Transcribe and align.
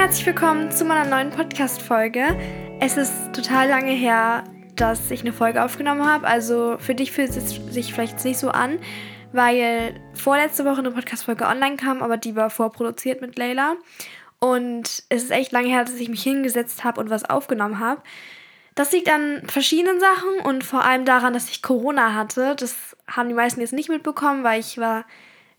herzlich 0.00 0.24
willkommen 0.24 0.72
zu 0.72 0.86
meiner 0.86 1.04
neuen 1.04 1.28
Podcast-Folge. 1.28 2.34
Es 2.80 2.96
ist 2.96 3.12
total 3.34 3.68
lange 3.68 3.90
her, 3.90 4.44
dass 4.74 5.10
ich 5.10 5.20
eine 5.20 5.34
Folge 5.34 5.62
aufgenommen 5.62 6.06
habe. 6.06 6.26
Also 6.26 6.78
für 6.78 6.94
dich 6.94 7.12
fühlt 7.12 7.36
es 7.36 7.60
sich 7.70 7.92
vielleicht 7.92 8.24
nicht 8.24 8.38
so 8.38 8.48
an, 8.48 8.78
weil 9.32 10.00
vorletzte 10.14 10.64
Woche 10.64 10.78
eine 10.78 10.90
Podcast-Folge 10.90 11.44
online 11.44 11.76
kam, 11.76 12.02
aber 12.02 12.16
die 12.16 12.34
war 12.34 12.48
vorproduziert 12.48 13.20
mit 13.20 13.36
Leila. 13.36 13.76
Und 14.38 15.02
es 15.10 15.24
ist 15.24 15.32
echt 15.32 15.52
lange 15.52 15.68
her, 15.68 15.84
dass 15.84 15.94
ich 15.96 16.08
mich 16.08 16.22
hingesetzt 16.22 16.82
habe 16.82 16.98
und 16.98 17.10
was 17.10 17.28
aufgenommen 17.28 17.78
habe. 17.78 18.00
Das 18.74 18.92
liegt 18.92 19.12
an 19.12 19.42
verschiedenen 19.48 20.00
Sachen 20.00 20.40
und 20.44 20.64
vor 20.64 20.82
allem 20.82 21.04
daran, 21.04 21.34
dass 21.34 21.50
ich 21.50 21.60
Corona 21.60 22.14
hatte. 22.14 22.56
Das 22.56 22.96
haben 23.06 23.28
die 23.28 23.34
meisten 23.34 23.60
jetzt 23.60 23.74
nicht 23.74 23.90
mitbekommen, 23.90 24.44
weil 24.44 24.60
ich 24.60 24.78
war 24.78 25.04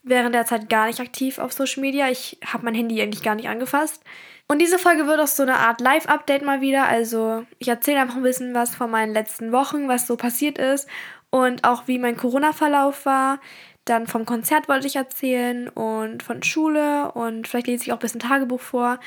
während 0.02 0.34
der 0.34 0.48
Zeit 0.48 0.68
gar 0.68 0.88
nicht 0.88 1.00
aktiv 1.00 1.38
auf 1.38 1.54
Social 1.54 1.82
Media. 1.82 2.10
Ich 2.10 2.40
habe 2.44 2.66
mein 2.66 2.74
Handy 2.74 3.00
eigentlich 3.00 3.22
gar 3.22 3.36
nicht 3.36 3.48
angefasst. 3.48 4.04
Und 4.52 4.60
diese 4.60 4.80
Folge 4.80 5.08
wird 5.08 5.22
auch 5.22 5.28
so 5.28 5.44
eine 5.44 5.60
Art 5.60 5.80
Live-Update 5.80 6.42
mal 6.42 6.60
wieder. 6.60 6.86
Also 6.86 7.46
ich 7.58 7.70
erzähle 7.70 8.02
einfach 8.02 8.18
ein 8.18 8.22
bisschen 8.22 8.54
was 8.54 8.76
von 8.76 8.92
meinen 8.92 9.14
letzten 9.14 9.54
Wochen, 9.54 9.88
was 9.88 10.08
so 10.08 10.18
passiert 10.18 10.58
ist 10.58 10.90
und 11.30 11.64
auch 11.64 11.88
wie 11.88 11.98
mein 11.98 12.18
Corona-Verlauf 12.18 13.06
war. 13.06 13.40
Dann 13.86 14.08
vom 14.08 14.26
Konzert 14.26 14.68
wollte 14.68 14.88
ich 14.88 14.98
erzählen 14.98 15.70
und 15.70 16.22
von 16.22 16.44
Schule 16.44 17.14
und 17.14 17.48
vielleicht 17.48 17.68
lese 17.68 17.86
ich 17.86 17.94
auch 17.94 17.96
ein 17.96 18.02
bisschen 18.02 18.20
Tagebuch 18.20 18.60
vor. 18.60 19.00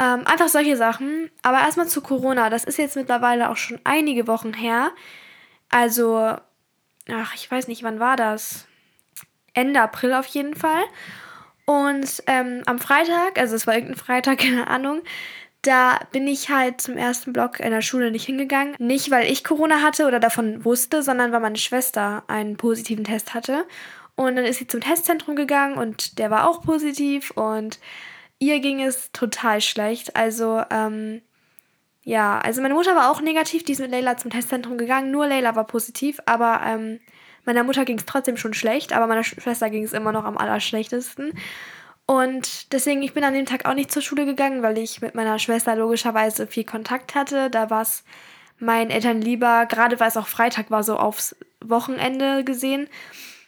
Ähm, 0.00 0.26
einfach 0.26 0.48
solche 0.48 0.76
Sachen. 0.76 1.30
Aber 1.42 1.60
erstmal 1.60 1.86
zu 1.86 2.00
Corona. 2.00 2.50
Das 2.50 2.64
ist 2.64 2.78
jetzt 2.78 2.96
mittlerweile 2.96 3.50
auch 3.50 3.56
schon 3.56 3.78
einige 3.84 4.26
Wochen 4.26 4.52
her. 4.52 4.90
Also, 5.68 6.34
ach, 7.08 7.34
ich 7.36 7.48
weiß 7.48 7.68
nicht, 7.68 7.84
wann 7.84 8.00
war 8.00 8.16
das? 8.16 8.66
Ende 9.54 9.80
April 9.80 10.12
auf 10.14 10.26
jeden 10.26 10.56
Fall. 10.56 10.82
Und 11.64 12.22
ähm, 12.26 12.62
am 12.66 12.78
Freitag, 12.78 13.38
also 13.38 13.54
es 13.54 13.66
war 13.66 13.74
irgendein 13.74 13.98
Freitag, 13.98 14.38
keine 14.40 14.66
Ahnung, 14.68 15.02
da 15.62 16.00
bin 16.10 16.26
ich 16.26 16.50
halt 16.50 16.80
zum 16.80 16.96
ersten 16.96 17.32
Block 17.32 17.60
in 17.60 17.70
der 17.70 17.82
Schule 17.82 18.10
nicht 18.10 18.26
hingegangen. 18.26 18.74
Nicht, 18.78 19.10
weil 19.12 19.30
ich 19.30 19.44
Corona 19.44 19.80
hatte 19.80 20.06
oder 20.06 20.18
davon 20.18 20.64
wusste, 20.64 21.02
sondern 21.02 21.30
weil 21.30 21.40
meine 21.40 21.56
Schwester 21.56 22.24
einen 22.26 22.56
positiven 22.56 23.04
Test 23.04 23.32
hatte. 23.32 23.64
Und 24.16 24.36
dann 24.36 24.44
ist 24.44 24.58
sie 24.58 24.66
zum 24.66 24.80
Testzentrum 24.80 25.36
gegangen 25.36 25.78
und 25.78 26.18
der 26.18 26.30
war 26.30 26.48
auch 26.48 26.62
positiv 26.62 27.30
und 27.30 27.78
ihr 28.40 28.60
ging 28.60 28.82
es 28.82 29.12
total 29.12 29.60
schlecht. 29.60 30.16
Also, 30.16 30.62
ähm, 30.70 31.22
ja, 32.02 32.38
also 32.40 32.60
meine 32.60 32.74
Mutter 32.74 32.96
war 32.96 33.10
auch 33.10 33.20
negativ, 33.20 33.64
die 33.64 33.72
ist 33.72 33.80
mit 33.80 33.92
Leila 33.92 34.16
zum 34.16 34.32
Testzentrum 34.32 34.76
gegangen. 34.76 35.12
Nur 35.12 35.28
Leila 35.28 35.54
war 35.54 35.66
positiv, 35.66 36.20
aber 36.26 36.60
ähm, 36.66 37.00
Meiner 37.44 37.64
Mutter 37.64 37.84
ging 37.84 37.98
es 37.98 38.06
trotzdem 38.06 38.36
schon 38.36 38.54
schlecht, 38.54 38.92
aber 38.92 39.06
meiner 39.06 39.24
Schwester 39.24 39.70
ging 39.70 39.84
es 39.84 39.92
immer 39.92 40.12
noch 40.12 40.24
am 40.24 40.38
allerschlechtesten. 40.38 41.32
Und 42.06 42.72
deswegen, 42.72 43.02
ich 43.02 43.14
bin 43.14 43.24
an 43.24 43.34
dem 43.34 43.46
Tag 43.46 43.64
auch 43.64 43.74
nicht 43.74 43.90
zur 43.90 44.02
Schule 44.02 44.26
gegangen, 44.26 44.62
weil 44.62 44.78
ich 44.78 45.00
mit 45.00 45.14
meiner 45.14 45.38
Schwester 45.38 45.74
logischerweise 45.76 46.46
viel 46.46 46.64
Kontakt 46.64 47.14
hatte. 47.14 47.50
Da 47.50 47.70
war 47.70 47.82
es 47.82 48.04
meinen 48.58 48.90
Eltern 48.90 49.20
lieber, 49.20 49.66
gerade 49.66 49.98
weil 50.00 50.08
es 50.08 50.16
auch 50.16 50.26
Freitag 50.26 50.70
war, 50.70 50.82
so 50.82 50.96
aufs 50.96 51.36
Wochenende 51.64 52.44
gesehen, 52.44 52.88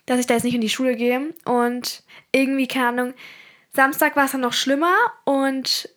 dass 0.06 0.18
ich 0.18 0.26
da 0.26 0.34
jetzt 0.34 0.44
nicht 0.44 0.54
in 0.54 0.60
die 0.60 0.68
Schule 0.68 0.96
gehe. 0.96 1.34
Und 1.44 2.02
irgendwie, 2.32 2.68
keine 2.68 2.88
Ahnung, 2.88 3.14
Samstag 3.72 4.16
war 4.16 4.26
es 4.26 4.32
dann 4.32 4.40
noch 4.40 4.52
schlimmer 4.52 4.94
und 5.24 5.88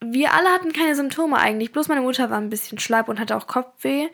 wir 0.00 0.32
alle 0.32 0.48
hatten 0.48 0.72
keine 0.72 0.94
Symptome 0.94 1.38
eigentlich. 1.38 1.72
Bloß 1.72 1.88
meine 1.88 2.02
Mutter 2.02 2.30
war 2.30 2.38
ein 2.38 2.50
bisschen 2.50 2.78
schlapp 2.78 3.08
und 3.08 3.18
hatte 3.18 3.36
auch 3.36 3.46
Kopfweh. 3.46 4.08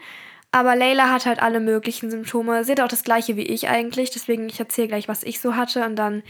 Aber 0.53 0.75
Layla 0.75 1.11
hat 1.11 1.27
halt 1.27 1.41
alle 1.41 1.61
möglichen 1.61 2.11
Symptome. 2.11 2.65
Sie 2.65 2.73
hat 2.73 2.81
auch 2.81 2.89
das 2.89 3.05
gleiche 3.05 3.37
wie 3.37 3.47
ich 3.47 3.69
eigentlich. 3.69 4.11
Deswegen, 4.11 4.49
ich 4.49 4.59
erzähle 4.59 4.89
gleich, 4.89 5.09
was 5.09 5.23
ich 5.23 5.41
so 5.41 5.55
hatte. 5.55 5.85
Und 5.85 5.97
dann 5.97 6.23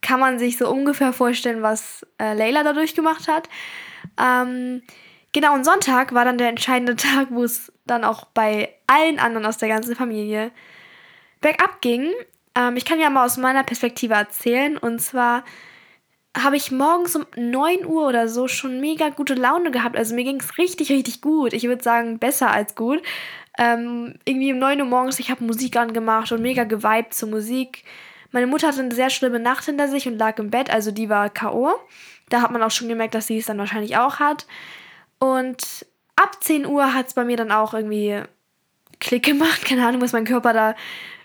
kann 0.00 0.20
man 0.20 0.38
sich 0.38 0.56
so 0.56 0.70
ungefähr 0.70 1.12
vorstellen, 1.12 1.62
was 1.62 2.06
äh, 2.18 2.34
Layla 2.34 2.62
dadurch 2.62 2.94
gemacht 2.94 3.28
hat. 3.28 3.48
Ähm, 4.18 4.82
genau, 5.32 5.54
und 5.54 5.64
Sonntag 5.64 6.14
war 6.14 6.24
dann 6.24 6.38
der 6.38 6.48
entscheidende 6.48 6.96
Tag, 6.96 7.28
wo 7.30 7.44
es 7.44 7.72
dann 7.84 8.04
auch 8.04 8.24
bei 8.26 8.74
allen 8.86 9.18
anderen 9.18 9.46
aus 9.46 9.58
der 9.58 9.68
ganzen 9.68 9.94
Familie 9.94 10.52
bergab 11.40 11.80
ging. 11.82 12.12
Ähm, 12.54 12.76
ich 12.76 12.84
kann 12.86 12.98
ja 12.98 13.10
mal 13.10 13.26
aus 13.26 13.36
meiner 13.36 13.62
Perspektive 13.62 14.14
erzählen. 14.14 14.78
Und 14.78 15.00
zwar 15.00 15.44
habe 16.36 16.56
ich 16.56 16.70
morgens 16.70 17.16
um 17.16 17.26
9 17.36 17.86
Uhr 17.86 18.06
oder 18.06 18.28
so 18.28 18.48
schon 18.48 18.80
mega 18.80 19.08
gute 19.10 19.34
Laune 19.34 19.70
gehabt. 19.70 19.96
Also 19.96 20.14
mir 20.14 20.24
ging 20.24 20.40
es 20.40 20.58
richtig, 20.58 20.90
richtig 20.90 21.20
gut. 21.20 21.52
Ich 21.52 21.64
würde 21.64 21.82
sagen, 21.82 22.18
besser 22.18 22.50
als 22.50 22.74
gut. 22.74 23.02
Ähm, 23.58 24.14
irgendwie 24.24 24.52
um 24.52 24.58
9 24.58 24.80
Uhr 24.80 24.86
morgens, 24.86 25.18
ich 25.18 25.30
habe 25.30 25.44
Musik 25.44 25.76
angemacht 25.76 26.30
und 26.32 26.42
mega 26.42 26.64
geweibt 26.64 27.14
zur 27.14 27.30
Musik. 27.30 27.84
Meine 28.32 28.46
Mutter 28.46 28.68
hatte 28.68 28.80
eine 28.80 28.94
sehr 28.94 29.10
schlimme 29.10 29.38
Nacht 29.38 29.64
hinter 29.64 29.88
sich 29.88 30.06
und 30.06 30.18
lag 30.18 30.38
im 30.38 30.50
Bett, 30.50 30.70
also 30.70 30.90
die 30.90 31.08
war 31.08 31.30
K.O. 31.30 31.74
Da 32.28 32.42
hat 32.42 32.50
man 32.50 32.62
auch 32.62 32.70
schon 32.70 32.88
gemerkt, 32.88 33.14
dass 33.14 33.28
sie 33.28 33.38
es 33.38 33.46
dann 33.46 33.58
wahrscheinlich 33.58 33.96
auch 33.96 34.18
hat. 34.18 34.46
Und 35.18 35.86
ab 36.16 36.42
10 36.42 36.66
Uhr 36.66 36.92
hat 36.92 37.06
es 37.06 37.14
bei 37.14 37.24
mir 37.24 37.36
dann 37.36 37.52
auch 37.52 37.72
irgendwie 37.72 38.22
Klick 39.00 39.24
gemacht. 39.24 39.64
Keine 39.66 39.86
Ahnung, 39.86 40.02
was 40.02 40.12
mein 40.12 40.24
Körper 40.24 40.52
da 40.52 40.74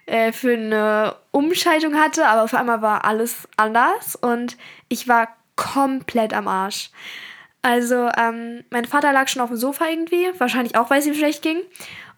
äh, 0.06 0.32
für 0.32 0.54
eine 0.54 1.16
Umschaltung 1.32 1.96
hatte, 1.96 2.28
aber 2.28 2.44
auf 2.44 2.54
einmal 2.54 2.82
war 2.82 3.06
alles 3.06 3.48
anders 3.58 4.16
und 4.16 4.58
ich 4.90 5.08
war 5.08 5.36
komplett 5.56 6.34
am 6.34 6.48
Arsch. 6.48 6.92
Also, 7.62 8.10
ähm, 8.18 8.64
mein 8.72 8.86
Vater 8.86 9.14
lag 9.14 9.28
schon 9.28 9.42
auf 9.42 9.50
dem 9.50 9.58
Sofa 9.58 9.88
irgendwie, 9.88 10.28
wahrscheinlich 10.40 10.76
auch, 10.76 10.90
weil 10.90 11.00
es 11.00 11.06
ihm 11.06 11.14
schlecht 11.14 11.44
ging. 11.44 11.60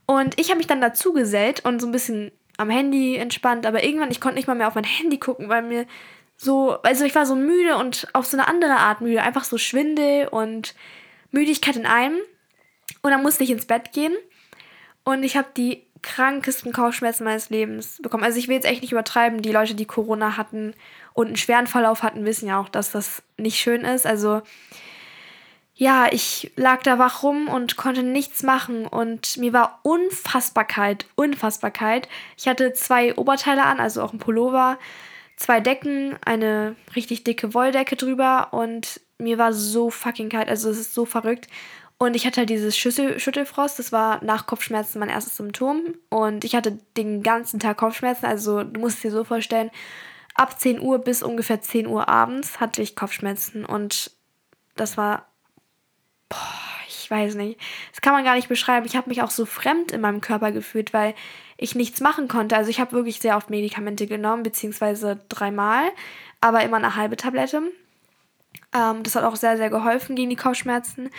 Und 0.05 0.39
ich 0.39 0.49
habe 0.49 0.57
mich 0.57 0.67
dann 0.67 0.81
dazu 0.81 1.13
gesellt 1.13 1.65
und 1.65 1.79
so 1.79 1.87
ein 1.87 1.91
bisschen 1.91 2.31
am 2.57 2.69
Handy 2.69 3.15
entspannt, 3.15 3.65
aber 3.65 3.83
irgendwann, 3.83 4.11
ich 4.11 4.21
konnte 4.21 4.35
nicht 4.35 4.47
mal 4.47 4.55
mehr 4.55 4.67
auf 4.67 4.75
mein 4.75 4.83
Handy 4.83 5.17
gucken, 5.17 5.49
weil 5.49 5.63
mir 5.63 5.85
so, 6.37 6.81
also 6.81 7.05
ich 7.05 7.15
war 7.15 7.25
so 7.25 7.35
müde 7.35 7.77
und 7.77 8.07
auf 8.13 8.25
so 8.25 8.37
eine 8.37 8.47
andere 8.47 8.75
Art 8.75 9.01
müde, 9.01 9.23
einfach 9.23 9.43
so 9.43 9.57
Schwindel 9.57 10.27
und 10.27 10.75
Müdigkeit 11.31 11.75
in 11.75 11.85
einem. 11.85 12.17
Und 13.01 13.11
dann 13.11 13.23
musste 13.23 13.43
ich 13.43 13.51
ins 13.51 13.65
Bett 13.65 13.91
gehen 13.91 14.13
und 15.03 15.23
ich 15.23 15.35
habe 15.35 15.47
die 15.55 15.85
krankesten 16.01 16.73
Kopfschmerzen 16.73 17.23
meines 17.23 17.49
Lebens 17.49 17.99
bekommen. 18.01 18.23
Also 18.23 18.37
ich 18.37 18.47
will 18.47 18.55
jetzt 18.55 18.67
echt 18.67 18.81
nicht 18.81 18.91
übertreiben, 18.91 19.41
die 19.41 19.51
Leute, 19.51 19.73
die 19.73 19.85
Corona 19.85 20.37
hatten 20.37 20.73
und 21.13 21.27
einen 21.27 21.37
schweren 21.37 21.67
Verlauf 21.67 22.03
hatten, 22.03 22.25
wissen 22.25 22.47
ja 22.47 22.59
auch, 22.59 22.69
dass 22.69 22.91
das 22.91 23.23
nicht 23.37 23.57
schön 23.57 23.81
ist. 23.81 24.05
Also 24.05 24.41
ja, 25.83 26.07
ich 26.09 26.49
lag 26.55 26.81
da 26.83 26.97
wach 26.97 27.23
rum 27.23 27.49
und 27.49 27.75
konnte 27.75 28.03
nichts 28.03 28.41
machen 28.41 28.87
und 28.87 29.35
mir 29.35 29.51
war 29.51 29.81
Unfassbarkeit, 29.83 31.07
Unfassbarkeit. 31.15 32.07
Ich 32.37 32.47
hatte 32.47 32.71
zwei 32.71 33.13
Oberteile 33.17 33.65
an, 33.65 33.81
also 33.81 34.01
auch 34.01 34.13
ein 34.13 34.17
Pullover, 34.17 34.79
zwei 35.35 35.59
Decken, 35.59 36.15
eine 36.23 36.77
richtig 36.95 37.25
dicke 37.25 37.53
Wolldecke 37.53 37.97
drüber 37.97 38.47
und 38.51 39.01
mir 39.17 39.37
war 39.37 39.51
so 39.51 39.89
fucking 39.89 40.29
kalt, 40.29 40.47
also 40.47 40.69
es 40.69 40.79
ist 40.79 40.93
so 40.93 41.05
verrückt. 41.05 41.47
Und 41.97 42.15
ich 42.15 42.25
hatte 42.25 42.37
halt 42.37 42.49
dieses 42.49 42.77
Schüssel 42.77 43.19
Schüttelfrost, 43.19 43.77
das 43.77 43.91
war 43.91 44.23
nach 44.23 44.47
Kopfschmerzen 44.47 44.99
mein 44.99 45.09
erstes 45.09 45.35
Symptom. 45.35 45.95
Und 46.09 46.45
ich 46.45 46.55
hatte 46.55 46.77
den 46.95 47.23
ganzen 47.23 47.59
Tag 47.59 47.75
Kopfschmerzen, 47.75 48.25
also 48.25 48.63
du 48.63 48.79
musst 48.79 48.95
es 48.97 49.01
dir 49.01 49.11
so 49.11 49.25
vorstellen, 49.25 49.69
ab 50.33 50.57
10 50.57 50.79
Uhr 50.79 50.99
bis 50.99 51.23
ungefähr 51.23 51.59
10 51.59 51.87
Uhr 51.87 52.07
abends 52.07 52.61
hatte 52.61 52.81
ich 52.81 52.95
Kopfschmerzen 52.95 53.65
und 53.65 54.11
das 54.75 54.95
war 54.95 55.27
boah, 56.29 56.37
ich 56.87 57.09
weiß 57.09 57.35
nicht. 57.35 57.59
Das 57.91 58.01
kann 58.01 58.13
man 58.13 58.23
gar 58.23 58.35
nicht 58.35 58.49
beschreiben. 58.49 58.85
Ich 58.85 58.95
habe 58.95 59.09
mich 59.09 59.21
auch 59.21 59.31
so 59.31 59.45
fremd 59.45 59.91
in 59.91 60.01
meinem 60.01 60.21
Körper 60.21 60.51
gefühlt, 60.51 60.93
weil 60.93 61.13
ich 61.57 61.75
nichts 61.75 62.01
machen 62.01 62.27
konnte. 62.27 62.55
Also 62.57 62.69
ich 62.69 62.79
habe 62.79 62.93
wirklich 62.93 63.19
sehr 63.19 63.37
oft 63.37 63.49
Medikamente 63.49 64.07
genommen, 64.07 64.43
beziehungsweise 64.43 65.19
dreimal, 65.29 65.83
aber 66.41 66.63
immer 66.63 66.77
eine 66.77 66.95
halbe 66.95 67.15
Tablette. 67.15 67.61
Ähm, 68.73 69.03
das 69.03 69.15
hat 69.15 69.23
auch 69.23 69.35
sehr, 69.35 69.57
sehr 69.57 69.69
geholfen 69.69 70.15
gegen 70.15 70.29
die 70.29 70.35
Kopfschmerzen. 70.35 71.09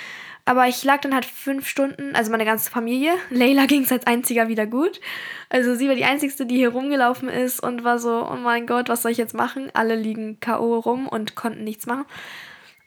Aber 0.47 0.67
ich 0.69 0.85
lag 0.85 1.01
dann 1.01 1.15
halt 1.15 1.25
fünf 1.25 1.67
Stunden, 1.67 2.15
also 2.15 2.31
meine 2.31 2.45
ganze 2.45 2.71
Familie. 2.71 3.15
Leila 3.31 3.67
ging 3.67 3.85
es 3.85 3.93
als 3.93 4.07
einziger 4.07 4.49
wieder 4.49 4.67
gut. 4.67 5.01
Also 5.49 5.75
sie 5.75 5.89
war 5.89 5.95
die 5.95 6.05
einzigste, 6.05 6.47
die 6.47 6.57
hier 6.57 6.71
rumgelaufen 6.71 7.29
ist 7.29 7.63
und 7.63 7.85
war 7.85 7.99
so, 7.99 8.29
oh 8.29 8.37
mein 8.37 8.67
Gott, 8.67 8.89
was 8.89 9.03
soll 9.03 9.13
ich 9.13 9.19
jetzt 9.19 9.35
machen? 9.35 9.71
Alle 9.73 9.95
liegen 9.95 10.41
K.O. 10.41 10.79
rum 10.79 11.09
und 11.09 11.35
konnten 11.35 11.65
nichts 11.65 11.87
machen. 11.87 12.05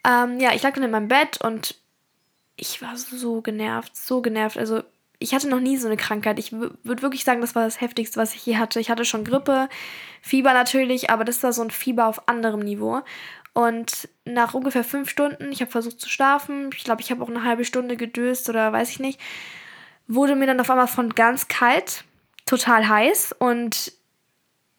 Ähm, 0.08 0.40
ja, 0.40 0.54
ich 0.54 0.62
lag 0.62 0.74
dann 0.74 0.84
in 0.84 0.92
meinem 0.92 1.08
Bett 1.08 1.42
und 1.42 1.76
ich 2.58 2.82
war 2.82 2.98
so 2.98 3.42
genervt, 3.42 3.96
so 3.96 4.22
genervt. 4.22 4.58
Also 4.58 4.82
ich 5.20 5.34
hatte 5.34 5.50
noch 5.50 5.60
nie 5.60 5.78
so 5.78 5.88
eine 5.88 5.98
Krankheit. 5.98 6.38
Ich 6.38 6.52
würde 6.52 7.02
wirklich 7.02 7.24
sagen, 7.24 7.42
das 7.42 7.56
war 7.56 7.64
das 7.64 7.82
Heftigste, 7.82 8.20
was 8.20 8.36
ich 8.36 8.46
je 8.46 8.58
hatte. 8.58 8.80
Ich 8.80 8.90
hatte 8.90 9.06
schon 9.06 9.24
Grippe, 9.24 9.70
Fieber 10.22 10.54
natürlich, 10.54 11.10
aber 11.10 11.24
das 11.24 11.42
war 11.44 11.54
so 11.54 11.62
ein 11.62 11.72
Fieber 11.72 12.08
auf 12.08 12.28
anderem 12.28 12.60
Niveau. 12.60 13.02
Und 13.54 14.10
nach 14.26 14.54
ungefähr 14.54 14.84
fünf 14.84 15.10
Stunden, 15.10 15.52
ich 15.52 15.62
habe 15.62 15.72
versucht 15.72 16.00
zu 16.00 16.10
schlafen, 16.10 16.70
ich 16.76 16.84
glaube, 16.84 17.02
ich 17.02 17.10
habe 17.10 17.24
auch 17.24 17.30
eine 17.30 17.44
halbe 17.44 17.66
Stunde 17.66 17.98
gedöst 17.98 18.50
oder 18.50 18.72
weiß 18.72 18.90
ich 18.92 19.00
nicht, 19.00 19.20
wurde 20.08 20.36
mir 20.36 20.46
dann 20.46 20.60
auf 20.60 20.70
einmal 20.70 20.88
von 20.88 21.16
ganz 21.16 21.48
kalt 21.48 22.04
total 22.46 22.88
heiß 22.88 23.36
und 23.40 23.94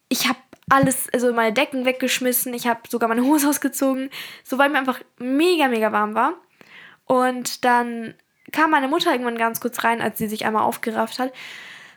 ich 0.08 0.28
habe 0.28 0.38
alles, 0.70 1.08
also 1.12 1.32
meine 1.32 1.52
Decken 1.52 1.86
weggeschmissen, 1.86 2.54
ich 2.54 2.68
habe 2.68 2.80
sogar 2.88 3.08
meine 3.08 3.24
Hose 3.24 3.48
ausgezogen, 3.48 4.10
so 4.44 4.58
weil 4.58 4.70
mir 4.70 4.78
einfach 4.78 5.00
mega, 5.18 5.66
mega 5.66 5.90
warm 5.90 6.14
war. 6.14 6.34
Und 7.08 7.64
dann 7.64 8.14
kam 8.52 8.70
meine 8.70 8.88
Mutter 8.88 9.10
irgendwann 9.10 9.38
ganz 9.38 9.60
kurz 9.60 9.82
rein, 9.82 10.00
als 10.00 10.18
sie 10.18 10.28
sich 10.28 10.46
einmal 10.46 10.62
aufgerafft 10.62 11.18
hat, 11.18 11.32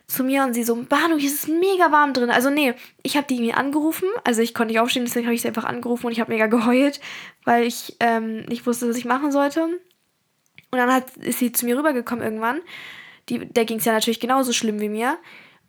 zu 0.06 0.24
mir 0.24 0.42
und 0.42 0.54
sie 0.54 0.64
so, 0.64 0.74
Banu, 0.74 1.16
hier 1.16 1.30
ist 1.30 1.44
es 1.44 1.48
mega 1.48 1.92
warm 1.92 2.12
drin. 2.12 2.30
Also 2.30 2.50
nee, 2.50 2.74
ich 3.02 3.16
habe 3.16 3.26
die 3.26 3.40
mir 3.40 3.56
angerufen. 3.56 4.08
Also 4.24 4.42
ich 4.42 4.54
konnte 4.54 4.72
nicht 4.72 4.80
aufstehen, 4.80 5.04
deswegen 5.04 5.26
habe 5.26 5.34
ich 5.34 5.42
sie 5.42 5.48
einfach 5.48 5.64
angerufen 5.64 6.06
und 6.06 6.12
ich 6.12 6.20
habe 6.20 6.32
mega 6.32 6.46
geheult, 6.46 7.00
weil 7.44 7.64
ich 7.64 7.96
ähm, 8.00 8.44
nicht 8.46 8.66
wusste, 8.66 8.88
was 8.88 8.96
ich 8.96 9.04
machen 9.04 9.32
sollte. 9.32 9.64
Und 9.64 10.78
dann 10.78 10.92
hat, 10.92 11.16
ist 11.18 11.38
sie 11.38 11.52
zu 11.52 11.66
mir 11.66 11.78
rübergekommen 11.78 12.24
irgendwann. 12.24 12.60
Die, 13.28 13.38
der 13.38 13.64
ging 13.64 13.78
es 13.78 13.84
ja 13.84 13.92
natürlich 13.92 14.20
genauso 14.20 14.52
schlimm 14.52 14.80
wie 14.80 14.88
mir. 14.88 15.18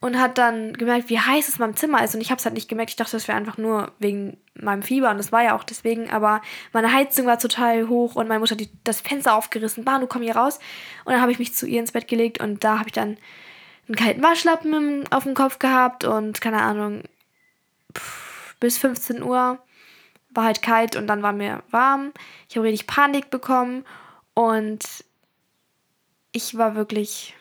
Und 0.04 0.20
hat 0.20 0.38
dann 0.38 0.74
gemerkt, 0.74 1.08
wie 1.08 1.18
heiß 1.18 1.48
es 1.48 1.56
in 1.56 1.62
meinem 1.62 1.78
Zimmer 1.78 2.04
ist. 2.04 2.14
Und 2.14 2.20
ich 2.20 2.30
habe 2.30 2.38
es 2.38 2.44
halt 2.44 2.56
nicht 2.56 2.68
gemerkt. 2.68 2.90
Ich 2.90 2.98
dachte, 2.98 3.14
das 3.14 3.30
wäre 3.30 3.38
einfach 3.38 3.58
nur 3.58 3.94
wegen 4.00 4.36
meinem 4.54 4.84
Fieber. 4.84 5.10
Und 5.10 5.18
das 5.18 5.32
war 5.32 5.44
ja 5.44 5.56
auch 5.56 5.64
deswegen. 5.64 6.10
Aber 6.10 6.42
meine 6.74 6.92
Heizung 6.92 7.26
war 7.26 7.40
total 7.40 7.88
hoch 7.88 8.18
und 8.18 8.28
meine 8.28 8.42
Mutter 8.42 8.58
hat 8.58 8.68
das 8.84 9.00
Fenster 9.00 9.34
aufgerissen. 9.34 9.86
Banu, 9.86 10.08
komm 10.08 10.22
hier 10.22 10.36
raus. 10.36 10.60
Und 11.06 11.14
dann 11.14 11.22
habe 11.22 11.32
ich 11.32 11.40
mich 11.40 11.56
zu 11.56 11.66
ihr 11.66 11.80
ins 11.80 11.94
Bett 11.94 12.10
gelegt. 12.10 12.42
Und 12.42 12.66
da 12.66 12.80
habe 12.80 12.90
ich 12.90 12.92
dann 12.92 13.18
einen 13.88 13.96
kalten 13.96 14.22
Waschlappen 14.22 15.06
auf 15.10 15.24
dem 15.24 15.36
Kopf 15.36 15.60
gehabt. 15.60 16.04
Und 16.04 16.42
keine 16.42 16.62
Ahnung, 16.62 17.04
pff, 17.98 18.58
bis 18.60 18.78
15 18.80 19.24
Uhr 19.24 19.58
war 20.32 20.44
halt 20.44 20.62
kalt. 20.62 20.98
Und 20.98 21.08
dann 21.08 21.24
war 21.24 21.32
mir 21.32 21.64
warm. 21.72 22.12
Ich 22.50 22.58
habe 22.58 22.68
richtig 22.68 22.88
Panik 22.88 23.30
bekommen. 23.30 23.86
Und 24.34 24.84
ich 26.34 26.58
war 26.58 26.76
wirklich, 26.76 27.36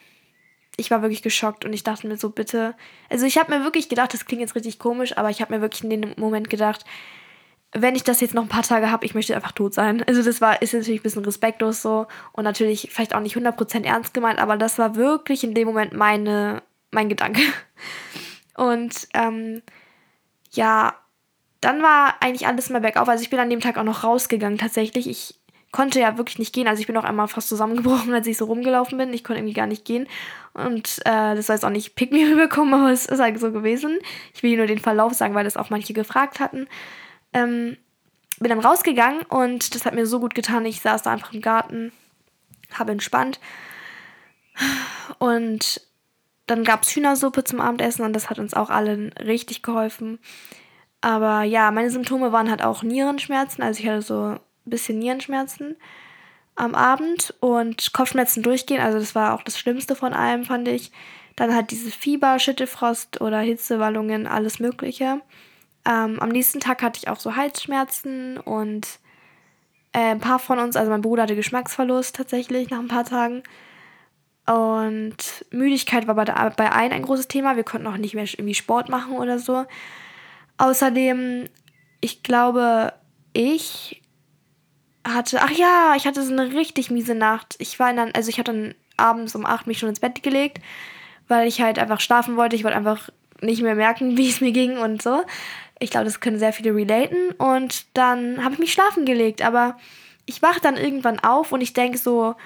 ich 0.77 0.91
war 0.91 1.03
wirklich 1.03 1.23
geschockt 1.23 1.65
und 1.65 1.73
ich 1.73 1.85
dachte 1.85 2.07
mir 2.07 2.17
so, 2.17 2.31
bitte. 2.31 2.75
Also 3.11 3.27
ich 3.27 3.39
habe 3.39 3.57
mir 3.57 3.65
wirklich 3.65 3.89
gedacht, 3.89 4.15
das 4.15 4.25
klingt 4.25 4.41
jetzt 4.41 4.55
richtig 4.55 4.79
komisch, 4.79 5.17
aber 5.17 5.31
ich 5.31 5.41
habe 5.41 5.55
mir 5.55 5.61
wirklich 5.61 5.85
in 5.85 5.91
dem 5.91 6.15
Moment 6.17 6.49
gedacht, 6.49 6.85
wenn 7.75 7.97
ich 7.97 8.05
das 8.05 8.21
jetzt 8.21 8.35
noch 8.35 8.43
ein 8.43 8.49
paar 8.49 8.63
Tage 8.63 8.91
habe, 8.91 9.05
ich 9.07 9.15
möchte 9.15 9.35
einfach 9.35 9.53
tot 9.53 9.73
sein. 9.75 10.03
Also 10.07 10.23
das 10.23 10.41
war, 10.41 10.61
ist 10.61 10.75
natürlich 10.75 11.01
ein 11.01 11.03
bisschen 11.03 11.25
respektlos 11.25 11.81
so 11.81 12.07
und 12.33 12.45
natürlich 12.45 12.89
vielleicht 12.93 13.15
auch 13.15 13.21
nicht 13.21 13.37
100% 13.37 13.85
ernst 13.85 14.13
gemeint, 14.13 14.39
aber 14.39 14.57
das 14.57 14.79
war 14.79 14.97
wirklich 14.97 15.43
in 15.43 15.55
dem 15.55 15.69
Moment 15.69 15.95
meine, 15.95 16.63
mein 16.91 17.09
Gedanke. 17.09 17.41
Und 18.55 19.09
ähm, 19.15 19.63
ja, 20.51 20.95
dann 21.63 21.81
war 21.81 22.17
eigentlich 22.21 22.47
alles 22.47 22.69
mal 22.69 22.83
bergauf. 22.83 23.09
Also 23.09 23.23
ich 23.23 23.31
bin 23.31 23.39
an 23.39 23.49
dem 23.49 23.61
Tag 23.61 23.79
auch 23.79 23.83
noch 23.83 24.05
rausgegangen 24.05 24.59
tatsächlich. 24.59 25.09
Ich 25.09 25.41
konnte 25.73 25.99
ja 26.01 26.19
wirklich 26.19 26.39
nicht 26.39 26.55
gehen. 26.55 26.69
Also 26.69 26.81
ich 26.81 26.87
bin 26.87 26.97
auch 26.97 27.05
einmal 27.05 27.29
fast 27.29 27.49
zusammengebrochen, 27.49 28.15
als 28.15 28.27
ich 28.27 28.37
so 28.37 28.45
rumgelaufen 28.45 28.99
bin. 28.99 29.13
Ich 29.13 29.25
konnte 29.25 29.41
irgendwie 29.41 29.55
gar 29.55 29.67
nicht 29.67 29.85
gehen. 29.85 30.07
Und 30.55 30.99
äh, 31.07 31.35
das 31.35 31.47
soll 31.47 31.57
jetzt 31.57 31.65
auch 31.65 31.71
nicht 31.71 31.97
pick 31.97 32.13
me 32.13 32.31
rüberkommen, 32.31 32.75
aber 32.81 32.93
es 32.93 33.07
ist 33.07 33.21
halt 33.21 33.41
so 33.41 33.51
gewesen. 33.51 33.99
Ich 34.35 34.43
will 34.43 34.51
hier 34.51 34.59
nur 34.59 34.67
den 34.67 34.79
Verlauf 34.79 35.15
sagen, 35.15 35.35
weil 35.35 35.45
das 35.45 35.57
auch 35.57 35.71
manche 35.71 35.95
gefragt 35.95 36.39
hatten. 36.39 36.69
Ähm, 37.33 37.77
bin 38.39 38.51
dann 38.51 38.61
rausgegangen 38.61 39.23
und 39.23 39.75
das 39.75 39.87
hat 39.87 39.95
mir 39.95 40.07
so 40.07 40.21
gut 40.21 40.35
getan. 40.35 40.67
Ich 40.67 40.81
saß 40.81 41.03
da 41.03 41.13
einfach 41.13 41.33
im 41.33 41.41
Garten, 41.41 41.93
habe 42.73 42.93
entspannt. 42.93 43.41
Und 45.19 45.81
dann 46.47 46.65
gab 46.65 46.83
es 46.83 46.95
Hühnersuppe 46.95 47.45
zum 47.45 47.61
Abendessen 47.61 48.05
und 48.05 48.13
das 48.13 48.29
hat 48.29 48.39
uns 48.39 48.53
auch 48.53 48.69
allen 48.69 49.13
richtig 49.15 49.63
geholfen. 49.63 50.19
Aber 51.01 51.43
ja, 51.43 51.71
meine 51.71 51.91
Symptome 51.91 52.33
waren 52.33 52.51
halt 52.51 52.63
auch 52.63 52.83
Nierenschmerzen. 52.83 53.63
Also 53.63 53.81
ich 53.81 53.89
hatte 53.89 54.03
so 54.03 54.39
bisschen 54.71 54.99
Nierenschmerzen 54.99 55.77
am 56.55 56.75
Abend 56.75 57.35
und 57.41 57.93
Kopfschmerzen 57.93 58.43
durchgehen. 58.43 58.81
Also 58.81 58.99
das 58.99 59.15
war 59.15 59.35
auch 59.35 59.43
das 59.43 59.59
Schlimmste 59.59 59.97
von 59.97 60.13
allem, 60.13 60.45
fand 60.45 60.69
ich. 60.69 60.93
Dann 61.37 61.55
halt 61.55 61.71
diese 61.71 61.91
Fieber, 61.91 62.39
Schüttelfrost 62.39 63.21
oder 63.21 63.41
Hitzewallungen, 63.41 64.27
alles 64.27 64.59
Mögliche. 64.59 65.21
Ähm, 65.85 66.21
am 66.21 66.29
nächsten 66.29 66.61
Tag 66.61 66.83
hatte 66.83 67.01
ich 67.03 67.09
auch 67.09 67.19
so 67.19 67.37
Halsschmerzen 67.37 68.39
und 68.39 68.87
äh, 69.93 70.11
ein 70.11 70.21
paar 70.21 70.39
von 70.39 70.59
uns, 70.59 70.77
also 70.77 70.91
mein 70.91 71.01
Bruder 71.03 71.25
hatte 71.25 71.37
Geschmacksverlust 71.37 72.15
tatsächlich 72.15 72.71
nach 72.71 72.79
ein 72.79 72.89
paar 72.89 73.05
Tagen. 73.05 73.43
Und 74.47 75.17
Müdigkeit 75.51 76.07
war 76.07 76.15
bei, 76.15 76.25
bei 76.25 76.71
allen 76.71 76.93
ein 76.93 77.03
großes 77.03 77.29
Thema. 77.29 77.57
Wir 77.57 77.65
konnten 77.65 77.87
auch 77.87 77.97
nicht 77.97 78.15
mehr 78.15 78.25
irgendwie 78.25 78.55
Sport 78.55 78.89
machen 78.89 79.17
oder 79.17 79.39
so. 79.39 79.65
Außerdem, 80.59 81.49
ich 82.01 82.23
glaube, 82.23 82.93
ich 83.33 84.02
hatte, 85.05 85.41
ach 85.43 85.51
ja, 85.51 85.95
ich 85.97 86.07
hatte 86.07 86.23
so 86.23 86.33
eine 86.33 86.53
richtig 86.55 86.91
miese 86.91 87.15
Nacht. 87.15 87.57
Ich 87.59 87.79
war 87.79 87.93
dann, 87.93 88.13
also 88.13 88.29
ich 88.29 88.39
hatte 88.39 88.53
dann 88.53 88.75
abends 88.97 89.35
um 89.35 89.47
8 89.47 89.67
mich 89.67 89.79
schon 89.79 89.89
ins 89.89 90.01
Bett 90.01 90.23
gelegt, 90.23 90.59
weil 91.29 91.49
ich 91.49 91.61
halt 91.61 91.79
einfach 91.79 92.01
schlafen 92.01 92.37
wollte. 92.37 92.57
Ich 92.57 92.65
wollte 92.65 92.77
einfach 92.77 93.11
nicht 93.41 93.63
mehr 93.63 93.75
merken, 93.75 94.17
wie 94.17 94.29
es 94.29 94.41
mir 94.41 94.53
ging 94.53 94.79
und 94.79 95.03
so. 95.03 95.23
Ich 95.79 95.91
glaube, 95.91 96.05
das 96.05 96.21
können 96.21 96.39
sehr 96.39 96.53
viele 96.53 96.75
relaten. 96.75 97.33
Und 97.39 97.87
dann 97.95 98.45
habe 98.45 98.55
ich 98.55 98.61
mich 98.61 98.73
schlafen 98.73 99.05
gelegt, 99.05 99.43
aber 99.43 99.77
ich 100.27 100.43
wache 100.43 100.61
dann 100.61 100.77
irgendwann 100.77 101.19
auf 101.19 101.53
und 101.53 101.61
ich 101.61 101.73
denke 101.73 101.99
so, 101.99 102.37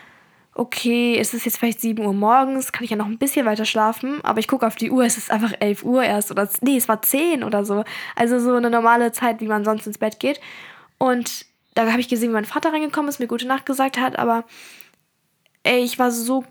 okay, 0.55 1.19
es 1.19 1.35
ist 1.35 1.44
jetzt 1.44 1.58
vielleicht 1.58 1.82
7 1.82 2.05
Uhr 2.05 2.14
morgens, 2.14 2.73
kann 2.73 2.85
ich 2.85 2.91
ja 2.91 2.97
noch 2.97 3.06
ein 3.06 3.19
bisschen 3.19 3.44
weiter 3.44 3.67
schlafen, 3.67 4.25
aber 4.25 4.41
ich 4.41 4.49
gucke 4.49 4.67
auf 4.67 4.76
die 4.76 4.91
Uhr, 4.91 5.05
es 5.05 5.19
ist 5.19 5.31
einfach 5.31 5.53
11 5.61 5.85
Uhr 5.85 6.03
erst 6.03 6.31
oder 6.31 6.49
nee, 6.62 6.79
es 6.79 6.88
war 6.88 7.03
10 7.03 7.44
oder 7.44 7.64
so. 7.67 7.85
Also 8.14 8.38
so 8.41 8.55
eine 8.55 8.70
normale 8.70 9.12
Zeit, 9.12 9.41
wie 9.41 9.49
man 9.49 9.64
sonst 9.64 9.87
ins 9.87 9.99
Bett 9.99 10.19
geht. 10.19 10.41
Und 10.99 11.45
da 11.76 11.90
habe 11.90 12.00
ich 12.00 12.08
gesehen, 12.08 12.31
wie 12.31 12.34
mein 12.34 12.46
Vater 12.46 12.73
reingekommen 12.73 13.08
ist, 13.08 13.20
mir 13.20 13.26
gute 13.26 13.46
Nacht 13.46 13.67
gesagt 13.67 13.99
hat, 13.99 14.19
aber 14.19 14.44
ey, 15.62 15.84
ich 15.84 15.99
war 15.99 16.11
so, 16.11 16.44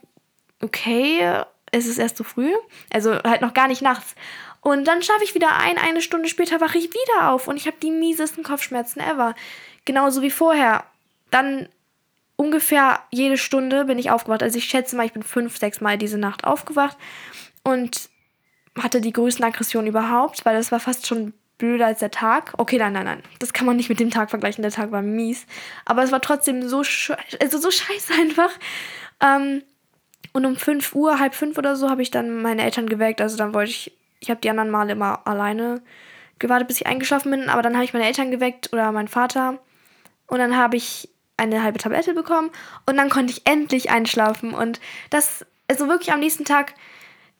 okay, 0.62 1.42
es 1.72 1.88
ist 1.88 1.98
erst 1.98 2.18
so 2.18 2.24
früh, 2.24 2.51
also 2.94 3.16
halt 3.24 3.42
noch 3.42 3.54
gar 3.54 3.68
nicht 3.68 3.81
nachts. 3.81 4.16
Und 4.62 4.88
dann 4.88 5.01
schaffe 5.01 5.24
ich 5.24 5.36
wieder 5.36 5.57
ein, 5.57 5.77
eine 5.77 6.01
Stunde 6.01 6.30
später 6.30 6.62
wache 6.62 6.77
ich 6.77 6.89
wieder 6.89 7.31
auf 7.31 7.48
und 7.48 7.57
ich 7.57 7.66
habe 7.66 7.77
die 7.81 7.92
miesesten 7.92 8.44
Kopfschmerzen 8.44 9.00
ever. 9.00 9.36
Genauso 9.83 10.22
wie 10.22 10.31
vorher. 10.31 10.86
Dann 11.31 11.69
ungefähr 12.36 13.00
jede 13.12 13.38
Stunde 13.38 13.86
bin 13.86 13.98
ich 13.98 14.12
aufgewacht. 14.12 14.44
Also 14.44 14.57
ich 14.57 14.66
schätze 14.66 14.95
mal, 14.95 15.06
ich 15.06 15.13
bin 15.13 15.24
fünf, 15.24 15.57
sechs 15.57 15.81
Mal 15.81 15.98
diese 15.98 16.18
Nacht 16.18 16.44
aufgewacht 16.44 16.98
und 17.63 18.10
hatte 18.80 19.01
die 19.01 19.13
größten 19.13 19.45
Aggressionen 19.45 19.88
überhaupt, 19.88 20.45
weil 20.45 20.56
das 20.56 20.71
war 20.71 20.80
fast 20.80 21.07
schon 21.07 21.33
blöder 21.57 21.88
als 21.88 22.00
der 22.00 22.12
Tag. 22.12 22.54
Okay, 22.57 22.78
nein, 22.78 22.94
nein, 22.94 23.06
nein. 23.06 23.24
Das 23.40 23.54
kann 23.54 23.66
man 23.66 23.78
nicht 23.78 23.90
mit 23.90 24.00
dem 24.00 24.12
Tag 24.12 24.30
vergleichen. 24.30 24.62
Der 24.62 24.72
Tag 24.72 24.92
war 24.92 25.02
mies. 25.02 25.46
Aber 25.86 26.04
es 26.04 26.12
war 26.12 26.22
trotzdem 26.22 26.68
so, 26.68 26.80
also 26.80 27.57
so 27.57 27.72
scheiße 27.72 28.13
einfach. 28.19 28.52
Ähm, 29.22 29.63
und 30.34 30.46
um 30.46 30.56
5 30.56 30.96
Uhr, 30.96 31.19
halb 31.19 31.34
fünf 31.34 31.57
oder 31.57 31.75
so, 31.75 31.90
habe 31.90 32.02
ich 32.02 32.12
dann 32.12 32.42
meine 32.42 32.63
Eltern 32.63 32.90
geweckt. 32.90 33.22
Also 33.22 33.38
dann 33.38 33.54
wollte 33.54 33.72
ich, 33.72 33.98
ich 34.19 34.30
habe 34.30 34.42
die 34.42 34.50
anderen 34.50 34.69
Male 34.69 34.92
immer 34.92 35.25
alleine 35.25 35.81
gewartet, 36.40 36.68
bis 36.68 36.81
ich 36.81 36.88
eingeschlafen 36.88 37.31
bin. 37.31 37.50
Aber 37.50 37.62
dann 37.62 37.75
habe 37.75 37.86
ich 37.86 37.94
meine 37.94 38.06
Eltern 38.06 38.31
geweckt 38.31 38.74
oder 38.74 38.92
meinen 38.92 39.07
Vater. 39.07 39.60
Und 40.28 40.40
dann 40.40 40.57
habe 40.57 40.75
ich 40.75 41.10
eine 41.38 41.63
halbe 41.63 41.80
Tablette 41.80 42.13
bekommen. 42.13 42.50
Und 42.86 42.98
dann 42.98 43.10
konnte 43.10 43.31
ich 43.31 43.48
endlich 43.48 43.92
einschlafen. 43.92 44.54
Und 44.54 44.81
das, 45.10 45.46
also 45.69 45.88
wirklich 45.88 46.12
am 46.12 46.19
nächsten 46.19 46.44
Tag 46.44 46.74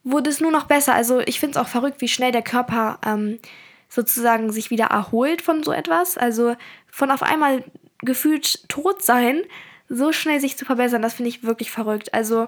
wurde 0.04 0.30
es 0.30 0.40
nur 0.40 0.52
noch 0.52 0.66
besser. 0.66 0.94
Also 0.94 1.20
ich 1.20 1.40
finde 1.40 1.58
es 1.60 1.66
auch 1.66 1.70
verrückt, 1.70 2.00
wie 2.00 2.08
schnell 2.08 2.32
der 2.32 2.44
Körper 2.44 3.00
ähm, 3.06 3.40
sozusagen 3.90 4.52
sich 4.52 4.70
wieder 4.70 4.86
erholt 4.86 5.42
von 5.42 5.64
so 5.64 5.72
etwas. 5.72 6.18
Also 6.18 6.56
von 6.90 7.12
auf 7.12 7.24
einmal 7.24 7.64
gefühlt 8.00 8.68
tot 8.70 9.02
sein, 9.02 9.44
so 9.90 10.12
schnell 10.12 10.40
sich 10.40 10.58
zu 10.58 10.66
verbessern, 10.66 11.02
das 11.02 11.16
finde 11.16 11.30
ich 11.30 11.44
wirklich 11.44 11.72
verrückt. 11.72 12.14
Also 12.14 12.48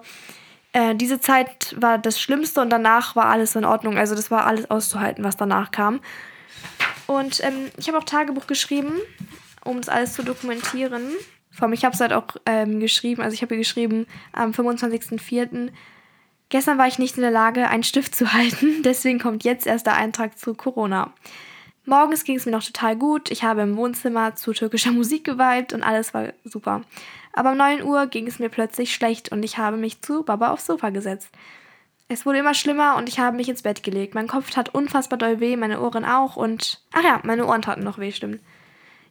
äh, 0.73 0.95
diese 0.95 1.19
Zeit 1.19 1.75
war 1.79 1.97
das 1.97 2.19
Schlimmste 2.19 2.61
und 2.61 2.69
danach 2.69 3.15
war 3.15 3.25
alles 3.25 3.55
in 3.55 3.65
Ordnung. 3.65 3.97
Also 3.97 4.15
das 4.15 4.31
war 4.31 4.45
alles 4.45 4.69
auszuhalten, 4.69 5.23
was 5.23 5.37
danach 5.37 5.71
kam. 5.71 5.99
Und 7.05 7.43
ähm, 7.43 7.71
ich 7.77 7.87
habe 7.87 7.97
auch 7.97 8.03
Tagebuch 8.03 8.47
geschrieben, 8.47 8.93
um 9.63 9.77
es 9.77 9.89
alles 9.89 10.13
zu 10.13 10.23
dokumentieren. 10.23 11.13
Vor 11.51 11.63
allem, 11.63 11.73
ich 11.73 11.85
habe 11.85 11.95
es 11.95 12.01
halt 12.01 12.13
auch 12.13 12.27
ähm, 12.45 12.79
geschrieben, 12.79 13.21
also 13.21 13.33
ich 13.33 13.41
habe 13.41 13.57
geschrieben 13.57 14.05
am 14.33 14.51
25.04. 14.51 15.69
Gestern 16.49 16.77
war 16.77 16.87
ich 16.87 16.99
nicht 16.99 17.17
in 17.17 17.23
der 17.23 17.31
Lage, 17.31 17.67
einen 17.67 17.83
Stift 17.83 18.15
zu 18.15 18.33
halten, 18.33 18.81
deswegen 18.83 19.19
kommt 19.19 19.43
jetzt 19.43 19.67
erst 19.67 19.85
der 19.85 19.95
Eintrag 19.95 20.37
zu 20.39 20.53
Corona. 20.53 21.13
Morgens 21.85 22.25
ging 22.25 22.35
es 22.35 22.45
mir 22.45 22.51
noch 22.51 22.63
total 22.63 22.97
gut. 22.97 23.31
Ich 23.31 23.43
habe 23.43 23.61
im 23.61 23.77
Wohnzimmer 23.77 24.35
zu 24.35 24.51
türkischer 24.51 24.91
Musik 24.91 25.23
geweibt 25.23 25.71
und 25.71 25.83
alles 25.83 26.13
war 26.13 26.33
super. 26.43 26.81
Aber 27.31 27.51
um 27.51 27.57
9 27.57 27.83
Uhr 27.83 28.07
ging 28.07 28.27
es 28.27 28.39
mir 28.39 28.49
plötzlich 28.49 28.93
schlecht 28.93 29.31
und 29.31 29.43
ich 29.43 29.57
habe 29.57 29.77
mich 29.77 30.01
zu 30.01 30.23
Baba 30.23 30.51
aufs 30.51 30.65
Sofa 30.65 30.89
gesetzt. 30.89 31.29
Es 32.09 32.25
wurde 32.25 32.39
immer 32.39 32.53
schlimmer 32.53 32.95
und 32.97 33.07
ich 33.07 33.19
habe 33.19 33.37
mich 33.37 33.47
ins 33.47 33.61
Bett 33.61 33.83
gelegt. 33.83 34.15
Mein 34.15 34.27
Kopf 34.27 34.49
tat 34.49 34.73
unfassbar 34.73 35.17
doll 35.17 35.39
weh, 35.39 35.55
meine 35.55 35.79
Ohren 35.81 36.03
auch 36.03 36.35
und. 36.35 36.81
Ach 36.93 37.03
ja, 37.03 37.21
meine 37.23 37.45
Ohren 37.45 37.61
taten 37.61 37.83
noch 37.83 37.99
weh, 37.99 38.11
stimmt. 38.11 38.41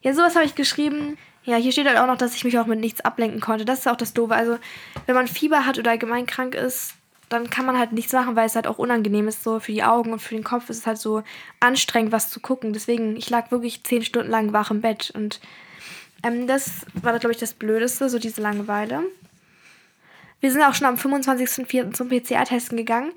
Ja, 0.02 0.12
sowas 0.12 0.34
habe 0.34 0.44
ich 0.44 0.54
geschrieben. 0.54 1.16
Ja, 1.44 1.56
hier 1.56 1.72
steht 1.72 1.86
halt 1.86 1.98
auch 1.98 2.06
noch, 2.06 2.18
dass 2.18 2.34
ich 2.34 2.44
mich 2.44 2.58
auch 2.58 2.66
mit 2.66 2.80
nichts 2.80 3.00
ablenken 3.02 3.40
konnte. 3.40 3.64
Das 3.64 3.80
ist 3.80 3.88
auch 3.88 3.96
das 3.96 4.12
Doofe. 4.12 4.34
Also, 4.34 4.58
wenn 5.06 5.14
man 5.14 5.28
Fieber 5.28 5.64
hat 5.64 5.78
oder 5.78 5.92
allgemein 5.92 6.26
krank 6.26 6.54
ist, 6.54 6.94
dann 7.28 7.50
kann 7.50 7.66
man 7.66 7.78
halt 7.78 7.92
nichts 7.92 8.12
machen, 8.12 8.36
weil 8.36 8.46
es 8.46 8.54
halt 8.54 8.66
auch 8.66 8.78
unangenehm 8.78 9.26
ist. 9.28 9.42
So 9.42 9.58
für 9.58 9.72
die 9.72 9.82
Augen 9.82 10.12
und 10.12 10.20
für 10.20 10.34
den 10.34 10.44
Kopf 10.44 10.70
ist 10.70 10.78
es 10.78 10.86
halt 10.86 10.98
so 10.98 11.22
anstrengend, 11.60 12.12
was 12.12 12.30
zu 12.30 12.40
gucken. 12.40 12.72
Deswegen, 12.72 13.16
ich 13.16 13.30
lag 13.30 13.50
wirklich 13.50 13.82
zehn 13.82 14.02
Stunden 14.02 14.30
lang 14.30 14.52
wach 14.52 14.70
im 14.70 14.80
Bett. 14.80 15.10
Und 15.14 15.40
ähm, 16.22 16.46
das 16.46 16.86
war, 16.94 17.18
glaube 17.18 17.32
ich, 17.32 17.40
das 17.40 17.54
Blödeste, 17.54 18.08
so 18.08 18.18
diese 18.18 18.40
Langeweile. 18.40 19.02
Wir 20.40 20.52
sind 20.52 20.62
auch 20.62 20.74
schon 20.74 20.86
am 20.86 20.96
25.04. 20.96 21.92
zum 21.92 22.08
PCR-Testen 22.08 22.76
gegangen, 22.76 23.12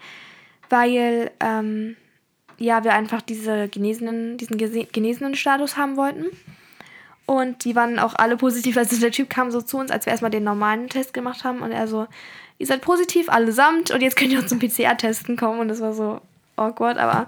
weil 0.70 1.32
ähm, 1.40 1.96
ja, 2.58 2.84
wir 2.84 2.94
einfach 2.94 3.22
diese 3.22 3.68
genesenen, 3.68 4.38
diesen 4.38 4.58
genesenen 4.58 5.36
Status 5.36 5.78
haben 5.78 5.98
wollten. 5.98 6.26
Und 7.26 7.64
die 7.64 7.76
waren 7.76 8.00
auch 8.00 8.16
alle 8.16 8.38
positiv. 8.38 8.76
Also 8.76 9.00
der 9.00 9.12
Typ 9.12 9.30
kam 9.30 9.52
so 9.52 9.62
zu 9.62 9.78
uns, 9.78 9.92
als 9.92 10.08
wir 10.08 10.12
erstmal 10.12 10.32
den 10.32 10.44
normalen 10.44 10.90
Test 10.90 11.14
gemacht 11.14 11.44
haben. 11.44 11.62
Und 11.62 11.72
er 11.72 11.88
so, 11.88 12.08
ihr 12.60 12.68
seid 12.68 12.82
positiv 12.82 13.30
allesamt 13.30 13.90
und 13.90 14.02
jetzt 14.02 14.16
könnt 14.16 14.32
ihr 14.32 14.40
auch 14.40 14.46
zum 14.46 14.60
PCR-Testen 14.60 15.38
kommen. 15.38 15.60
Und 15.60 15.70
das 15.70 15.82
war 15.82 15.94
so 15.94 16.22
awkward, 16.58 16.98
aber 16.98 17.28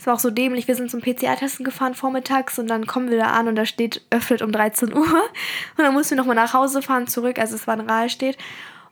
es 0.00 0.06
war 0.06 0.14
auch 0.14 0.18
so 0.18 0.30
dämlich. 0.30 0.66
Wir 0.66 0.74
sind 0.74 0.90
zum 0.90 1.00
PCR-Testen 1.00 1.64
gefahren 1.64 1.94
vormittags 1.94 2.58
und 2.58 2.66
dann 2.66 2.86
kommen 2.86 3.10
wir 3.10 3.18
da 3.18 3.32
an 3.32 3.46
und 3.46 3.54
da 3.54 3.66
steht, 3.66 4.04
öffnet 4.10 4.42
um 4.42 4.50
13 4.50 4.92
Uhr. 4.92 5.06
Und 5.76 5.84
dann 5.84 5.94
mussten 5.94 6.12
wir 6.12 6.16
nochmal 6.16 6.34
nach 6.34 6.54
Hause 6.54 6.82
fahren, 6.82 7.06
zurück, 7.06 7.38
also 7.38 7.54
es 7.54 7.66
war 7.66 7.74
ein 7.74 7.88
Rahl 7.88 8.08
steht. 8.08 8.36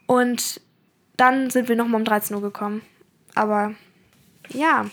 Und 0.07 0.61
dann 1.17 1.51
sind 1.51 1.69
wir 1.69 1.77
nochmal 1.77 2.01
um 2.01 2.05
13 2.05 2.37
Uhr 2.37 2.43
gekommen. 2.43 2.83
Aber 3.35 3.75
ja, 4.51 4.87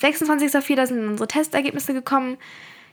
26.04. 0.00 0.86
sind 0.86 1.08
unsere 1.08 1.28
Testergebnisse 1.28 1.94
gekommen. 1.94 2.36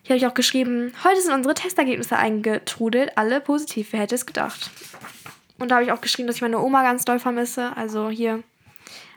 Hier 0.02 0.16
habe 0.16 0.18
ich 0.18 0.28
auch 0.28 0.34
geschrieben, 0.34 0.94
heute 1.04 1.22
sind 1.22 1.34
unsere 1.34 1.54
Testergebnisse 1.54 2.18
eingetrudelt, 2.18 3.18
alle 3.18 3.40
positiv, 3.40 3.90
wer 3.92 4.02
hätte 4.02 4.16
es 4.16 4.26
gedacht. 4.26 4.70
Und 5.64 5.70
da 5.70 5.76
habe 5.76 5.86
ich 5.86 5.94
auch 5.94 6.02
geschrieben, 6.02 6.28
dass 6.28 6.36
ich 6.36 6.42
meine 6.42 6.60
Oma 6.60 6.84
ganz 6.84 7.06
doll 7.06 7.20
vermisse. 7.20 7.76
Also 7.78 8.10
hier, 8.10 8.44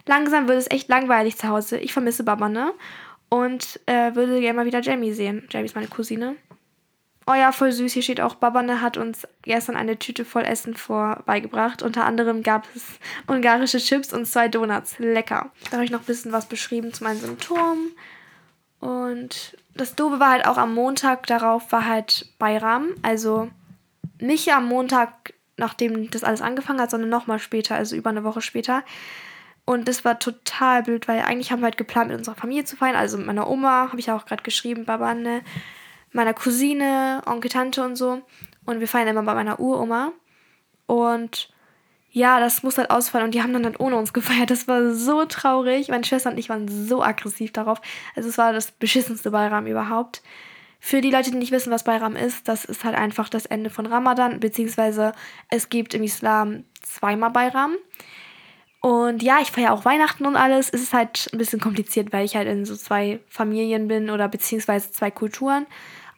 langsam 0.07 0.47
wird 0.47 0.59
es 0.59 0.71
echt 0.71 0.88
langweilig 0.88 1.37
zu 1.37 1.49
Hause. 1.49 1.79
Ich 1.79 1.93
vermisse 1.93 2.23
Baba, 2.23 2.49
ne? 2.49 2.73
Und 3.29 3.81
äh, 3.87 4.15
würde 4.15 4.41
gerne 4.41 4.57
mal 4.57 4.65
wieder 4.65 4.81
Jamie 4.81 5.12
sehen. 5.12 5.49
Jamie 5.50 5.67
ist 5.67 5.75
meine 5.75 5.88
Cousine. 5.88 6.37
Oh 7.26 7.35
ja, 7.35 7.50
voll 7.50 7.73
süß. 7.73 7.95
Hier 7.95 8.03
steht 8.03 8.21
auch, 8.21 8.37
Babane 8.37 8.81
hat 8.81 8.97
uns 8.97 9.26
gestern 9.43 9.75
eine 9.75 9.99
Tüte 9.99 10.25
voll 10.25 10.45
Essen 10.45 10.76
vorbeigebracht. 10.76 11.83
Unter 11.83 12.05
anderem 12.05 12.45
gab 12.45 12.69
es 12.76 12.85
ungarische 13.26 13.79
Chips 13.79 14.12
und 14.12 14.26
zwei 14.26 14.47
Donuts. 14.47 15.00
Lecker. 15.00 15.50
Da 15.65 15.73
habe 15.73 15.85
ich 15.85 15.91
noch 15.91 16.03
ein 16.03 16.07
bisschen 16.07 16.31
was 16.31 16.47
beschrieben 16.47 16.93
zu 16.93 17.03
meinen 17.03 17.19
Symptomen. 17.19 17.91
Und 18.79 19.57
das 19.75 19.97
Dobe 19.97 20.21
war 20.21 20.31
halt 20.31 20.47
auch 20.47 20.59
am 20.59 20.75
Montag 20.75 21.26
darauf 21.26 21.73
war 21.73 21.87
halt 21.87 22.29
Bayram. 22.38 22.91
Also 23.03 23.50
nicht 24.21 24.53
am 24.53 24.67
Montag, 24.67 25.35
nachdem 25.57 26.11
das 26.11 26.25
alles 26.25 26.43
angefangen 26.43 26.81
hat, 26.81 26.91
sondern 26.91 27.11
nochmal 27.11 27.39
später, 27.39 27.75
also 27.75 27.97
über 27.97 28.11
eine 28.11 28.25
Woche 28.25 28.41
später. 28.41 28.83
Und 29.65 29.89
das 29.89 30.05
war 30.05 30.19
total 30.19 30.85
blöd, 30.85 31.09
weil 31.09 31.21
eigentlich 31.23 31.51
haben 31.51 31.61
wir 31.61 31.65
halt 31.67 31.77
geplant, 31.77 32.09
mit 32.09 32.19
unserer 32.19 32.37
Familie 32.37 32.65
zu 32.65 32.77
feiern. 32.77 32.95
Also 32.95 33.19
mit 33.19 33.27
meiner 33.27 33.49
Oma, 33.49 33.89
habe 33.89 33.99
ich 33.99 34.07
ja 34.07 34.17
auch 34.17 34.27
gerade 34.27 34.43
geschrieben, 34.43 34.85
Babane 34.85 35.43
meiner 36.13 36.35
Cousine, 36.35 37.23
Onkel, 37.27 37.51
Tante 37.51 37.85
und 37.85 37.97
so. 37.97 38.23
Und 38.65 38.81
wir 38.81 38.89
feiern 38.89 39.09
immer 39.09 39.23
bei 39.23 39.35
meiner 39.35 39.59
Uroma. 39.59 40.13
Und 40.87 41.51
ja, 42.11 42.41
das 42.41 42.63
muss 42.63 42.79
halt 42.79 42.91
ausfallen. 42.91 43.27
Und 43.27 43.35
die 43.35 43.43
haben 43.43 43.53
dann 43.53 43.65
halt 43.65 43.81
ohne 43.81 43.97
uns 43.97 44.13
gefeiert. 44.13 44.51
Das 44.51 44.69
war 44.69 44.95
so 44.95 45.25
traurig. 45.25 45.89
Meine 45.89 46.05
Schwester 46.05 46.31
und 46.31 46.39
ich 46.39 46.49
waren 46.49 46.69
so 46.69 47.03
aggressiv 47.03 47.53
darauf. 47.53 47.81
Also 48.15 48.29
es 48.29 48.39
war 48.39 48.53
das 48.53 48.71
beschissenste 48.71 49.31
Bayram 49.31 49.67
überhaupt. 49.67 50.23
Für 50.87 51.00
die 51.00 51.11
Leute, 51.11 51.33
die 51.33 51.38
nicht 51.38 51.50
wissen, 51.50 51.73
was 51.73 51.83
Bayram 51.83 52.14
ist, 52.14 52.47
das 52.47 52.64
ist 52.64 52.85
halt 52.85 52.95
einfach 52.95 53.28
das 53.28 53.45
Ende 53.45 53.71
von 53.71 53.87
Ramadan, 53.87 54.38
beziehungsweise 54.38 55.14
es 55.50 55.69
gibt 55.69 55.95
im 55.95 56.05
Islam 56.05 56.62
zweimal 56.81 57.31
Bayram. 57.31 57.75
Und 58.81 59.21
ja, 59.21 59.38
ich 59.43 59.50
feiere 59.50 59.73
auch 59.73 59.85
Weihnachten 59.85 60.26
und 60.26 60.37
alles. 60.37 60.71
Es 60.73 60.83
ist 60.83 60.93
halt 60.93 61.28
ein 61.33 61.38
bisschen 61.38 61.59
kompliziert, 61.61 62.12
weil 62.12 62.25
ich 62.25 62.37
halt 62.37 62.47
in 62.47 62.64
so 62.64 62.76
zwei 62.76 63.19
Familien 63.28 63.88
bin 63.88 64.11
oder 64.11 64.28
beziehungsweise 64.28 64.93
zwei 64.93 65.11
Kulturen. 65.11 65.66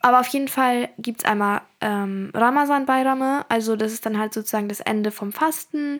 Aber 0.01 0.19
auf 0.19 0.27
jeden 0.27 0.47
Fall 0.47 0.89
gibt 0.99 1.21
es 1.23 1.25
einmal 1.25 1.61
ähm, 1.81 2.29
Ramazan-Bayrame, 2.35 3.47
also 3.49 3.75
das 3.75 3.91
ist 3.91 4.05
dann 4.05 4.19
halt 4.19 4.35
sozusagen 4.35 4.69
das 4.69 4.81
Ende 4.81 5.09
vom 5.09 5.31
Fasten 5.31 5.99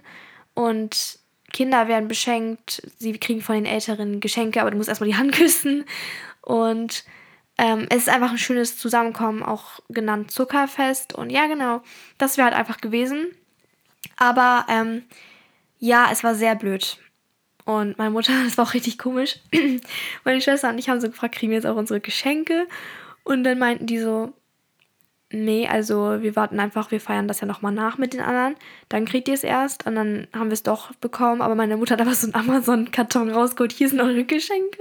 und 0.53 1.17
Kinder 1.51 1.87
werden 1.87 2.07
beschenkt, 2.07 2.83
sie 2.99 3.17
kriegen 3.17 3.41
von 3.41 3.55
den 3.55 3.65
Älteren 3.65 4.19
Geschenke, 4.19 4.61
aber 4.61 4.69
du 4.69 4.77
musst 4.77 4.89
erstmal 4.89 5.09
die 5.09 5.17
Hand 5.17 5.31
küssen. 5.31 5.85
Und 6.43 7.03
ähm, 7.59 7.87
es 7.89 8.03
ist 8.03 8.09
einfach 8.09 8.31
ein 8.31 8.37
schönes 8.37 8.77
Zusammenkommen, 8.77 9.43
auch 9.43 9.81
genannt 9.89 10.31
Zuckerfest. 10.31 11.13
Und 11.13 11.29
ja, 11.29 11.47
genau, 11.47 11.81
das 12.17 12.37
wäre 12.37 12.45
halt 12.47 12.57
einfach 12.57 12.79
gewesen. 12.79 13.27
Aber 14.15 14.65
ähm, 14.69 15.03
ja, 15.77 16.07
es 16.09 16.23
war 16.23 16.35
sehr 16.35 16.55
blöd. 16.55 16.97
Und 17.65 17.97
meine 17.97 18.11
Mutter, 18.11 18.31
das 18.45 18.57
war 18.57 18.65
auch 18.65 18.73
richtig 18.73 18.97
komisch. 18.97 19.39
Meine 20.23 20.39
Schwester 20.39 20.69
und 20.69 20.77
ich 20.77 20.89
haben 20.89 21.01
so 21.01 21.09
gefragt, 21.09 21.35
kriegen 21.35 21.51
wir 21.51 21.57
jetzt 21.57 21.67
auch 21.67 21.75
unsere 21.75 21.99
Geschenke? 21.99 22.65
Und 23.25 23.43
dann 23.43 23.59
meinten 23.59 23.85
die 23.87 23.99
so, 23.99 24.33
nee, 25.31 25.67
also 25.67 26.21
wir 26.21 26.37
warten 26.37 26.59
einfach, 26.59 26.91
wir 26.91 27.01
feiern 27.01 27.27
das 27.27 27.41
ja 27.41 27.47
nochmal 27.47 27.73
nach 27.73 27.97
mit 27.97 28.13
den 28.13 28.21
anderen. 28.21 28.55
Dann 28.87 29.05
kriegt 29.05 29.27
ihr 29.27 29.33
es 29.33 29.43
erst 29.43 29.85
und 29.85 29.95
dann 29.95 30.27
haben 30.33 30.47
wir 30.47 30.53
es 30.53 30.63
doch 30.63 30.93
bekommen. 30.95 31.41
Aber 31.41 31.55
meine 31.55 31.75
Mutter 31.75 31.93
hat 31.93 32.01
aber 32.01 32.15
so 32.15 32.31
einen 32.31 32.35
Amazon-Karton 32.35 33.29
rausgeholt, 33.29 33.73
hier 33.73 33.89
sind 33.89 33.99
eure 33.99 34.23
Geschenke. 34.23 34.79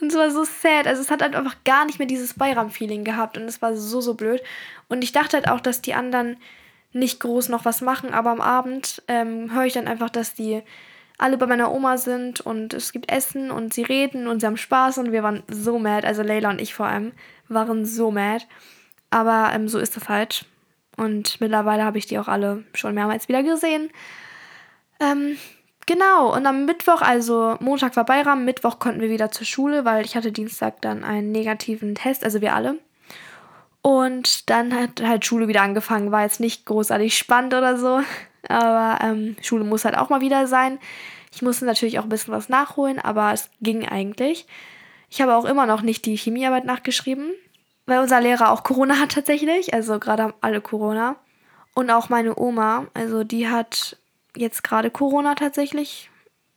Und 0.00 0.08
es 0.08 0.14
war 0.14 0.30
so 0.30 0.44
sad. 0.44 0.86
Also 0.86 1.02
es 1.02 1.10
hat 1.10 1.22
halt 1.22 1.34
einfach 1.34 1.56
gar 1.64 1.84
nicht 1.84 1.98
mehr 1.98 2.08
dieses 2.08 2.34
Bayram-Feeling 2.34 3.04
gehabt 3.04 3.36
und 3.36 3.44
es 3.44 3.60
war 3.60 3.76
so, 3.76 4.00
so 4.00 4.14
blöd. 4.14 4.42
Und 4.88 5.02
ich 5.02 5.12
dachte 5.12 5.36
halt 5.36 5.48
auch, 5.48 5.60
dass 5.60 5.82
die 5.82 5.94
anderen 5.94 6.36
nicht 6.92 7.20
groß 7.20 7.48
noch 7.48 7.64
was 7.64 7.80
machen, 7.80 8.14
aber 8.14 8.30
am 8.30 8.40
Abend 8.40 9.02
ähm, 9.08 9.52
höre 9.52 9.64
ich 9.64 9.74
dann 9.74 9.88
einfach, 9.88 10.10
dass 10.10 10.34
die 10.34 10.62
alle 11.18 11.36
bei 11.36 11.46
meiner 11.46 11.72
Oma 11.72 11.98
sind 11.98 12.40
und 12.40 12.72
es 12.72 12.92
gibt 12.92 13.10
Essen 13.10 13.50
und 13.50 13.74
sie 13.74 13.82
reden 13.82 14.28
und 14.28 14.40
sie 14.40 14.46
haben 14.46 14.56
Spaß 14.56 14.98
und 14.98 15.12
wir 15.12 15.24
waren 15.24 15.42
so 15.48 15.78
mad, 15.78 16.06
also 16.06 16.22
Leila 16.22 16.50
und 16.50 16.60
ich 16.60 16.74
vor 16.74 16.86
allem 16.86 17.12
waren 17.48 17.84
so 17.84 18.10
mad. 18.10 18.44
Aber 19.10 19.50
ähm, 19.52 19.68
so 19.68 19.78
ist 19.78 19.96
das 19.96 20.08
halt. 20.08 20.44
Und 20.96 21.40
mittlerweile 21.40 21.84
habe 21.84 21.98
ich 21.98 22.06
die 22.06 22.18
auch 22.18 22.28
alle 22.28 22.64
schon 22.74 22.94
mehrmals 22.94 23.28
wieder 23.28 23.42
gesehen. 23.42 23.90
Ähm, 25.00 25.36
genau, 25.88 26.32
und 26.32 26.46
am 26.46 26.66
Mittwoch, 26.66 27.02
also 27.02 27.56
Montag 27.58 27.96
war 27.96 28.04
Bayram, 28.04 28.44
Mittwoch 28.44 28.78
konnten 28.78 29.00
wir 29.00 29.10
wieder 29.10 29.32
zur 29.32 29.46
Schule, 29.46 29.84
weil 29.84 30.04
ich 30.04 30.14
hatte 30.14 30.30
Dienstag 30.30 30.80
dann 30.82 31.02
einen 31.02 31.32
negativen 31.32 31.96
Test, 31.96 32.22
also 32.22 32.40
wir 32.40 32.54
alle. 32.54 32.78
Und 33.82 34.50
dann 34.50 34.74
hat 34.74 35.02
halt 35.02 35.24
Schule 35.24 35.48
wieder 35.48 35.62
angefangen. 35.62 36.12
War 36.12 36.22
jetzt 36.22 36.40
nicht 36.40 36.66
großartig 36.66 37.16
spannend 37.16 37.54
oder 37.54 37.76
so. 37.76 38.02
Aber 38.48 39.02
ähm, 39.02 39.36
Schule 39.40 39.64
muss 39.64 39.84
halt 39.84 39.96
auch 39.96 40.10
mal 40.10 40.20
wieder 40.20 40.46
sein. 40.46 40.78
Ich 41.34 41.42
musste 41.42 41.64
natürlich 41.64 41.98
auch 41.98 42.04
ein 42.04 42.08
bisschen 42.08 42.32
was 42.32 42.48
nachholen, 42.48 42.98
aber 42.98 43.32
es 43.32 43.50
ging 43.60 43.86
eigentlich. 43.86 44.46
Ich 45.10 45.20
habe 45.20 45.34
auch 45.36 45.44
immer 45.44 45.66
noch 45.66 45.82
nicht 45.82 46.06
die 46.06 46.16
Chemiearbeit 46.16 46.64
nachgeschrieben, 46.64 47.32
weil 47.84 47.98
unser 47.98 48.20
Lehrer 48.20 48.50
auch 48.50 48.62
Corona 48.62 48.98
hat 48.98 49.12
tatsächlich. 49.12 49.74
Also 49.74 49.98
gerade 49.98 50.32
alle 50.40 50.60
Corona. 50.60 51.16
Und 51.74 51.90
auch 51.90 52.08
meine 52.08 52.38
Oma, 52.38 52.86
also 52.94 53.24
die 53.24 53.48
hat 53.48 53.98
jetzt 54.36 54.62
gerade 54.64 54.90
Corona 54.90 55.34
tatsächlich. 55.34 56.10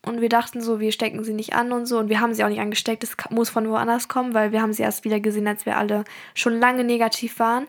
Und 0.03 0.19
wir 0.19 0.29
dachten 0.29 0.61
so, 0.61 0.79
wir 0.79 0.91
stecken 0.91 1.23
sie 1.23 1.33
nicht 1.33 1.53
an 1.53 1.71
und 1.71 1.85
so. 1.85 1.99
Und 1.99 2.09
wir 2.09 2.19
haben 2.19 2.33
sie 2.33 2.43
auch 2.43 2.49
nicht 2.49 2.59
angesteckt. 2.59 3.03
Das 3.03 3.15
muss 3.29 3.49
von 3.49 3.69
woanders 3.69 4.07
kommen, 4.07 4.33
weil 4.33 4.51
wir 4.51 4.61
haben 4.61 4.73
sie 4.73 4.83
erst 4.83 5.03
wieder 5.03 5.19
gesehen, 5.19 5.47
als 5.47 5.65
wir 5.65 5.77
alle 5.77 6.03
schon 6.33 6.59
lange 6.59 6.83
negativ 6.83 7.37
waren. 7.39 7.67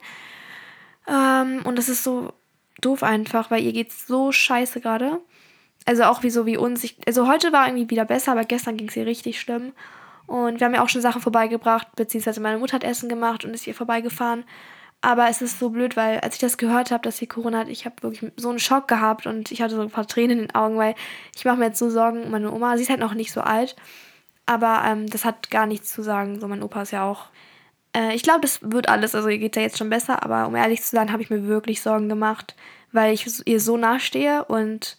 Ähm, 1.06 1.60
und 1.64 1.76
das 1.76 1.88
ist 1.88 2.04
so 2.04 2.32
doof 2.80 3.02
einfach, 3.02 3.50
weil 3.50 3.62
ihr 3.62 3.72
geht's 3.72 4.06
so 4.06 4.32
scheiße 4.32 4.80
gerade. 4.80 5.20
Also 5.84 6.04
auch 6.04 6.22
wie 6.22 6.30
so 6.30 6.46
wie 6.46 6.56
uns. 6.56 6.84
Ich, 6.84 6.96
also 7.06 7.28
heute 7.28 7.52
war 7.52 7.66
irgendwie 7.66 7.90
wieder 7.90 8.04
besser, 8.04 8.32
aber 8.32 8.44
gestern 8.44 8.76
ging 8.76 8.88
es 8.88 8.96
ihr 8.96 9.06
richtig 9.06 9.40
schlimm. 9.40 9.72
Und 10.26 10.60
wir 10.60 10.66
haben 10.66 10.74
ja 10.74 10.82
auch 10.82 10.88
schon 10.88 11.02
Sachen 11.02 11.20
vorbeigebracht, 11.20 11.94
beziehungsweise 11.96 12.40
meine 12.40 12.58
Mutter 12.58 12.74
hat 12.74 12.84
Essen 12.84 13.08
gemacht 13.08 13.44
und 13.44 13.52
ist 13.52 13.64
hier 13.64 13.74
vorbeigefahren. 13.74 14.44
Aber 15.04 15.28
es 15.28 15.42
ist 15.42 15.58
so 15.58 15.70
blöd, 15.70 15.96
weil 15.96 16.20
als 16.20 16.36
ich 16.36 16.40
das 16.40 16.56
gehört 16.56 16.92
habe, 16.92 17.02
dass 17.02 17.18
sie 17.18 17.26
Corona 17.26 17.58
hat, 17.58 17.68
ich 17.68 17.84
habe 17.84 17.96
wirklich 18.02 18.30
so 18.36 18.50
einen 18.50 18.60
Schock 18.60 18.86
gehabt 18.86 19.26
und 19.26 19.50
ich 19.50 19.60
hatte 19.60 19.74
so 19.74 19.82
ein 19.82 19.90
paar 19.90 20.06
Tränen 20.06 20.38
in 20.38 20.46
den 20.46 20.54
Augen, 20.54 20.78
weil 20.78 20.94
ich 21.34 21.44
mache 21.44 21.56
mir 21.56 21.66
jetzt 21.66 21.80
so 21.80 21.90
Sorgen 21.90 22.22
um 22.22 22.30
meine 22.30 22.52
Oma. 22.52 22.76
Sie 22.76 22.84
ist 22.84 22.88
halt 22.88 23.00
noch 23.00 23.14
nicht 23.14 23.32
so 23.32 23.40
alt, 23.40 23.74
aber 24.46 24.82
ähm, 24.86 25.10
das 25.10 25.24
hat 25.24 25.50
gar 25.50 25.66
nichts 25.66 25.92
zu 25.92 26.02
sagen. 26.02 26.38
So, 26.38 26.46
mein 26.46 26.62
Opa 26.62 26.82
ist 26.82 26.92
ja 26.92 27.04
auch. 27.04 27.26
Äh, 27.96 28.14
ich 28.14 28.22
glaube, 28.22 28.42
das 28.42 28.60
wird 28.62 28.88
alles. 28.88 29.16
Also 29.16 29.28
ihr 29.28 29.38
geht 29.38 29.56
ja 29.56 29.62
jetzt 29.62 29.76
schon 29.76 29.90
besser, 29.90 30.22
aber 30.22 30.46
um 30.46 30.54
ehrlich 30.54 30.82
zu 30.82 30.94
sein, 30.94 31.10
habe 31.12 31.22
ich 31.22 31.30
mir 31.30 31.48
wirklich 31.48 31.82
Sorgen 31.82 32.08
gemacht, 32.08 32.54
weil 32.92 33.12
ich 33.12 33.26
ihr 33.46 33.60
so 33.60 33.76
nachstehe 33.76 34.44
und 34.44 34.98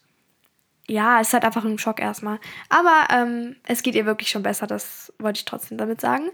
ja, 0.87 1.21
es 1.21 1.27
ist 1.27 1.33
halt 1.33 1.45
einfach 1.45 1.63
ein 1.63 1.79
Schock 1.79 2.01
erstmal. 2.01 2.39
Aber 2.67 3.07
ähm, 3.09 3.55
es 3.63 3.83
geht 3.83 3.95
ihr 3.95 4.05
wirklich 4.05 4.29
schon 4.29 4.43
besser, 4.43 4.67
das 4.67 5.13
wollte 5.17 5.37
ich 5.37 5.45
trotzdem 5.45 5.77
damit 5.77 6.01
sagen. 6.01 6.29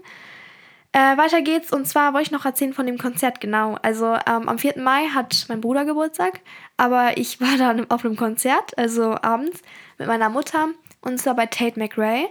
Äh, 0.92 1.16
weiter 1.16 1.40
geht's 1.40 1.72
und 1.72 1.86
zwar 1.86 2.14
wollte 2.14 2.26
ich 2.26 2.30
noch 2.32 2.44
erzählen 2.44 2.72
von 2.72 2.84
dem 2.84 2.98
Konzert, 2.98 3.40
genau. 3.40 3.76
Also 3.82 4.06
ähm, 4.06 4.48
am 4.48 4.58
4. 4.58 4.78
Mai 4.78 5.06
hat 5.14 5.46
mein 5.48 5.60
Bruder 5.60 5.84
Geburtstag, 5.84 6.40
aber 6.76 7.16
ich 7.16 7.40
war 7.40 7.56
dann 7.56 7.88
auf 7.90 8.04
einem 8.04 8.16
Konzert, 8.16 8.76
also 8.76 9.16
abends, 9.22 9.62
mit 9.98 10.08
meiner 10.08 10.30
Mutter 10.30 10.68
und 11.00 11.18
zwar 11.18 11.36
bei 11.36 11.46
Tate 11.46 11.78
McRae. 11.78 12.26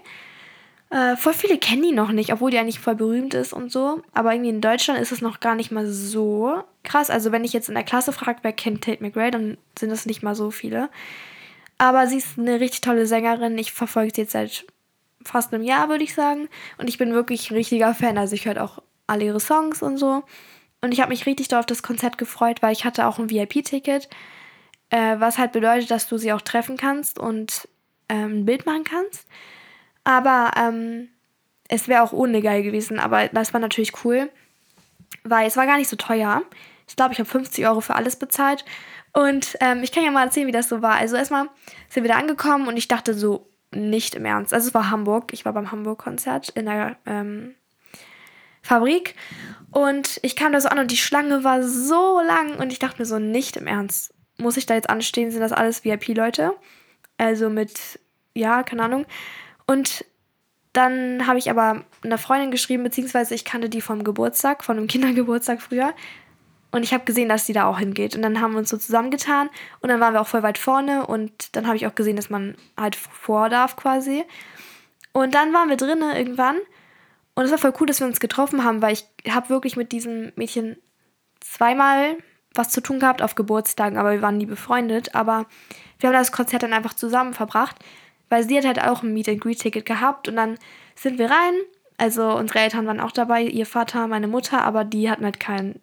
Äh, 0.90 1.16
voll 1.16 1.34
viele 1.34 1.58
kennen 1.58 1.84
die 1.84 1.92
noch 1.92 2.12
nicht, 2.12 2.34
obwohl 2.34 2.52
die 2.52 2.58
eigentlich 2.58 2.80
voll 2.80 2.96
berühmt 2.96 3.34
ist 3.34 3.54
und 3.54 3.72
so. 3.72 4.02
Aber 4.14 4.34
irgendwie 4.34 4.50
in 4.50 4.62
Deutschland 4.62 5.00
ist 5.00 5.12
es 5.12 5.22
noch 5.22 5.40
gar 5.40 5.56
nicht 5.56 5.72
mal 5.72 5.88
so 5.88 6.64
krass. 6.84 7.10
Also 7.10 7.32
wenn 7.32 7.46
ich 7.46 7.54
jetzt 7.54 7.70
in 7.70 7.76
der 7.76 7.84
Klasse 7.84 8.12
frage, 8.12 8.40
wer 8.42 8.54
kennt 8.54 8.84
Tate 8.84 9.04
McRae, 9.04 9.32
dann 9.32 9.58
sind 9.78 9.92
es 9.92 10.06
nicht 10.06 10.24
mal 10.24 10.36
so 10.36 10.52
viele. 10.52 10.90
Aber 11.78 12.08
sie 12.08 12.18
ist 12.18 12.38
eine 12.38 12.60
richtig 12.60 12.82
tolle 12.82 13.06
Sängerin. 13.06 13.58
Ich 13.58 13.72
verfolge 13.72 14.12
sie 14.14 14.22
jetzt 14.22 14.34
seit 14.34 14.66
fast 15.24 15.54
einem 15.54 15.64
Jahr, 15.64 15.90
würde 15.90 16.04
ich 16.04 16.14
sagen. 16.14 16.50
Und 16.78 16.88
ich 16.88 16.98
bin 16.98 17.14
wirklich 17.14 17.52
ein 17.52 17.56
richtiger 17.56 17.94
Fan. 17.94 18.18
Also 18.18 18.36
ich 18.36 18.46
höre 18.46 18.64
auch 18.64 18.82
alle 19.08 19.26
ihre 19.26 19.40
Songs 19.40 19.82
und 19.82 19.98
so. 19.98 20.24
Und 20.82 20.94
ich 20.94 21.02
habe 21.02 21.10
mich 21.10 21.26
richtig 21.26 21.50
doll 21.50 21.60
auf 21.60 21.66
das 21.66 21.84
Konzert 21.84 22.18
gefreut, 22.18 22.62
weil 22.62 22.72
ich 22.72 22.86
hatte 22.86 23.06
auch 23.06 23.20
ein 23.20 23.30
VIP-Ticket, 23.30 24.10
äh, 24.92 25.20
was 25.20 25.38
halt 25.38 25.52
bedeutet, 25.52 25.92
dass 25.92 26.08
du 26.08 26.18
sie 26.18 26.32
auch 26.32 26.42
treffen 26.42 26.78
kannst 26.78 27.20
und 27.20 27.68
ähm, 28.08 28.40
ein 28.40 28.46
Bild 28.46 28.66
machen 28.66 28.86
kannst. 28.86 29.28
Aber 30.04 30.52
ähm, 30.58 31.10
es 31.68 31.88
wäre 31.88 32.02
auch 32.02 32.14
ohne 32.14 32.42
geil 32.42 32.64
gewesen. 32.64 33.00
Aber 33.00 33.28
das 33.28 33.54
war 33.54 33.60
natürlich 33.60 34.04
cool, 34.06 34.30
weil 35.24 35.48
es 35.48 35.58
war 35.58 35.66
gar 35.66 35.78
nicht 35.78 35.90
so 35.90 35.98
teuer. 35.98 36.44
Ich 36.88 36.96
glaube, 36.96 37.14
ich 37.14 37.20
habe 37.20 37.30
50 37.30 37.68
Euro 37.68 37.82
für 37.82 37.96
alles 37.96 38.16
bezahlt 38.16 38.66
Und 39.14 39.58
ähm, 39.62 39.84
ich 39.84 39.92
kann 39.92 40.04
ja 40.04 40.12
mal 40.12 40.26
erzählen, 40.26 40.48
wie 40.48 40.52
das 40.52 40.70
so 40.70 40.82
war. 40.82 40.96
Also 40.96 41.16
erstmal 41.16 41.50
sind 41.90 42.04
wir 42.04 42.12
da 42.12 42.18
angekommen 42.18 42.68
und 42.68 42.78
ich 42.78 42.88
dachte 42.88 43.14
so, 43.14 43.48
nicht 43.72 44.16
im 44.16 44.26
Ernst. 44.26 44.54
Also 44.54 44.70
es 44.70 44.74
war 44.74 44.90
Hamburg. 44.90 45.34
Ich 45.34 45.46
war 45.46 45.54
beim 45.54 45.72
Hamburg-Konzert 45.72 46.50
in 46.50 46.66
der 46.66 46.98
ähm, 47.06 47.56
Fabrik. 48.62 49.16
Und 49.72 50.20
ich 50.24 50.36
kam 50.36 50.52
da 50.52 50.62
so 50.62 50.70
an 50.70 50.80
und 50.80 50.92
die 50.92 50.98
Schlange 50.98 51.44
war 51.44 51.64
so 51.64 52.22
lang 52.22 52.56
und 52.56 52.72
ich 52.72 52.80
dachte 52.80 53.00
mir 53.00 53.06
so, 53.06 53.20
nicht 53.20 53.58
im 53.58 53.68
Ernst. 53.68 54.14
Muss 54.38 54.58
ich 54.58 54.66
da 54.66 54.74
jetzt 54.74 54.90
anstehen? 54.90 55.32
Sind 55.32 55.42
das 55.42 55.52
alles 55.52 55.84
VIP-Leute? 55.84 56.54
Also 57.18 57.50
mit, 57.50 58.00
ja, 58.34 58.64
keine 58.64 58.84
Ahnung. 58.84 59.06
Und 59.68 60.06
dann 60.74 61.28
habe 61.28 61.40
ich 61.40 61.50
aber 61.50 61.84
einer 62.04 62.18
Freundin 62.18 62.52
geschrieben, 62.52 62.84
beziehungsweise 62.84 63.36
ich 63.36 63.44
kannte 63.44 63.70
die 63.70 63.82
vom 63.82 64.04
Geburtstag, 64.04 64.64
von 64.64 64.78
einem 64.78 64.88
Kindergeburtstag 64.88 65.62
früher. 65.62 65.94
Und 66.72 66.84
ich 66.84 66.94
habe 66.94 67.06
gesehen, 67.06 67.30
dass 67.30 67.46
sie 67.46 67.54
da 67.54 67.66
auch 67.66 67.80
hingeht. 67.80 68.16
Und 68.16 68.22
dann 68.22 68.42
haben 68.42 68.52
wir 68.52 68.60
uns 68.60 68.70
so 68.70 68.78
zusammengetan 68.78 69.50
und 69.82 69.90
dann 69.90 70.00
waren 70.00 70.14
wir 70.14 70.22
auch 70.22 70.28
voll 70.28 70.44
weit 70.44 70.58
vorne 70.58 71.08
und 71.08 71.56
dann 71.56 71.66
habe 71.66 71.78
ich 71.78 71.88
auch 71.88 71.96
gesehen, 71.96 72.16
dass 72.16 72.30
man 72.30 72.56
halt 72.78 72.96
vor 72.96 73.50
darf 73.50 73.76
quasi. 73.76 74.24
Und 75.14 75.34
dann 75.34 75.54
waren 75.54 75.70
wir 75.70 75.78
drinnen 75.78 76.16
irgendwann 76.16 76.58
und 77.34 77.46
es 77.46 77.52
war 77.52 77.58
voll 77.58 77.74
cool, 77.80 77.88
dass 77.88 78.00
wir 78.00 78.08
uns 78.08 78.20
getroffen 78.20 78.64
haben, 78.64 78.82
weil 78.82 78.94
ich 78.94 79.06
habe 79.34 79.50
wirklich 79.50 79.78
mit 79.78 79.92
diesem 79.92 80.32
Mädchen 80.36 80.78
zweimal 81.40 82.18
was 82.54 82.70
zu 82.70 82.82
tun 82.82 83.00
gehabt 83.00 83.22
auf 83.22 83.36
Geburtstagen, 83.36 83.98
aber 83.98 84.12
wir 84.12 84.22
waren 84.22 84.38
nie 84.38 84.46
befreundet. 84.46 85.16
Aber 85.16 85.46
wir 86.00 86.10
haben 86.10 86.16
das 86.16 86.32
Konzert 86.32 86.64
dann 86.64 86.74
einfach 86.74 86.94
zusammen 86.94 87.34
verbracht, 87.34 87.78
weil 88.30 88.44
sie 88.44 88.58
hat 88.58 88.66
halt 88.66 88.82
auch 88.82 89.04
ein 89.04 89.14
Meet 89.14 89.30
and 89.30 89.42
Greet 89.42 89.62
Ticket 89.62 89.86
gehabt 89.86 90.28
und 90.28 90.36
dann 90.36 90.58
sind 90.96 91.18
wir 91.18 91.30
rein. 91.30 91.54
Also 91.98 92.36
unsere 92.36 92.60
Eltern 92.60 92.88
waren 92.88 93.00
auch 93.00 93.12
dabei, 93.12 93.44
ihr 93.44 93.66
Vater, 93.66 94.08
meine 94.08 94.28
Mutter, 94.28 94.64
aber 94.64 94.84
die 94.84 95.10
hatten 95.10 95.26
halt 95.26 95.40
kein 95.40 95.82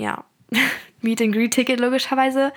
ja, 0.00 0.24
Meet 1.00 1.22
and 1.22 1.32
Greet 1.32 1.52
Ticket 1.52 1.80
logischerweise. 1.80 2.52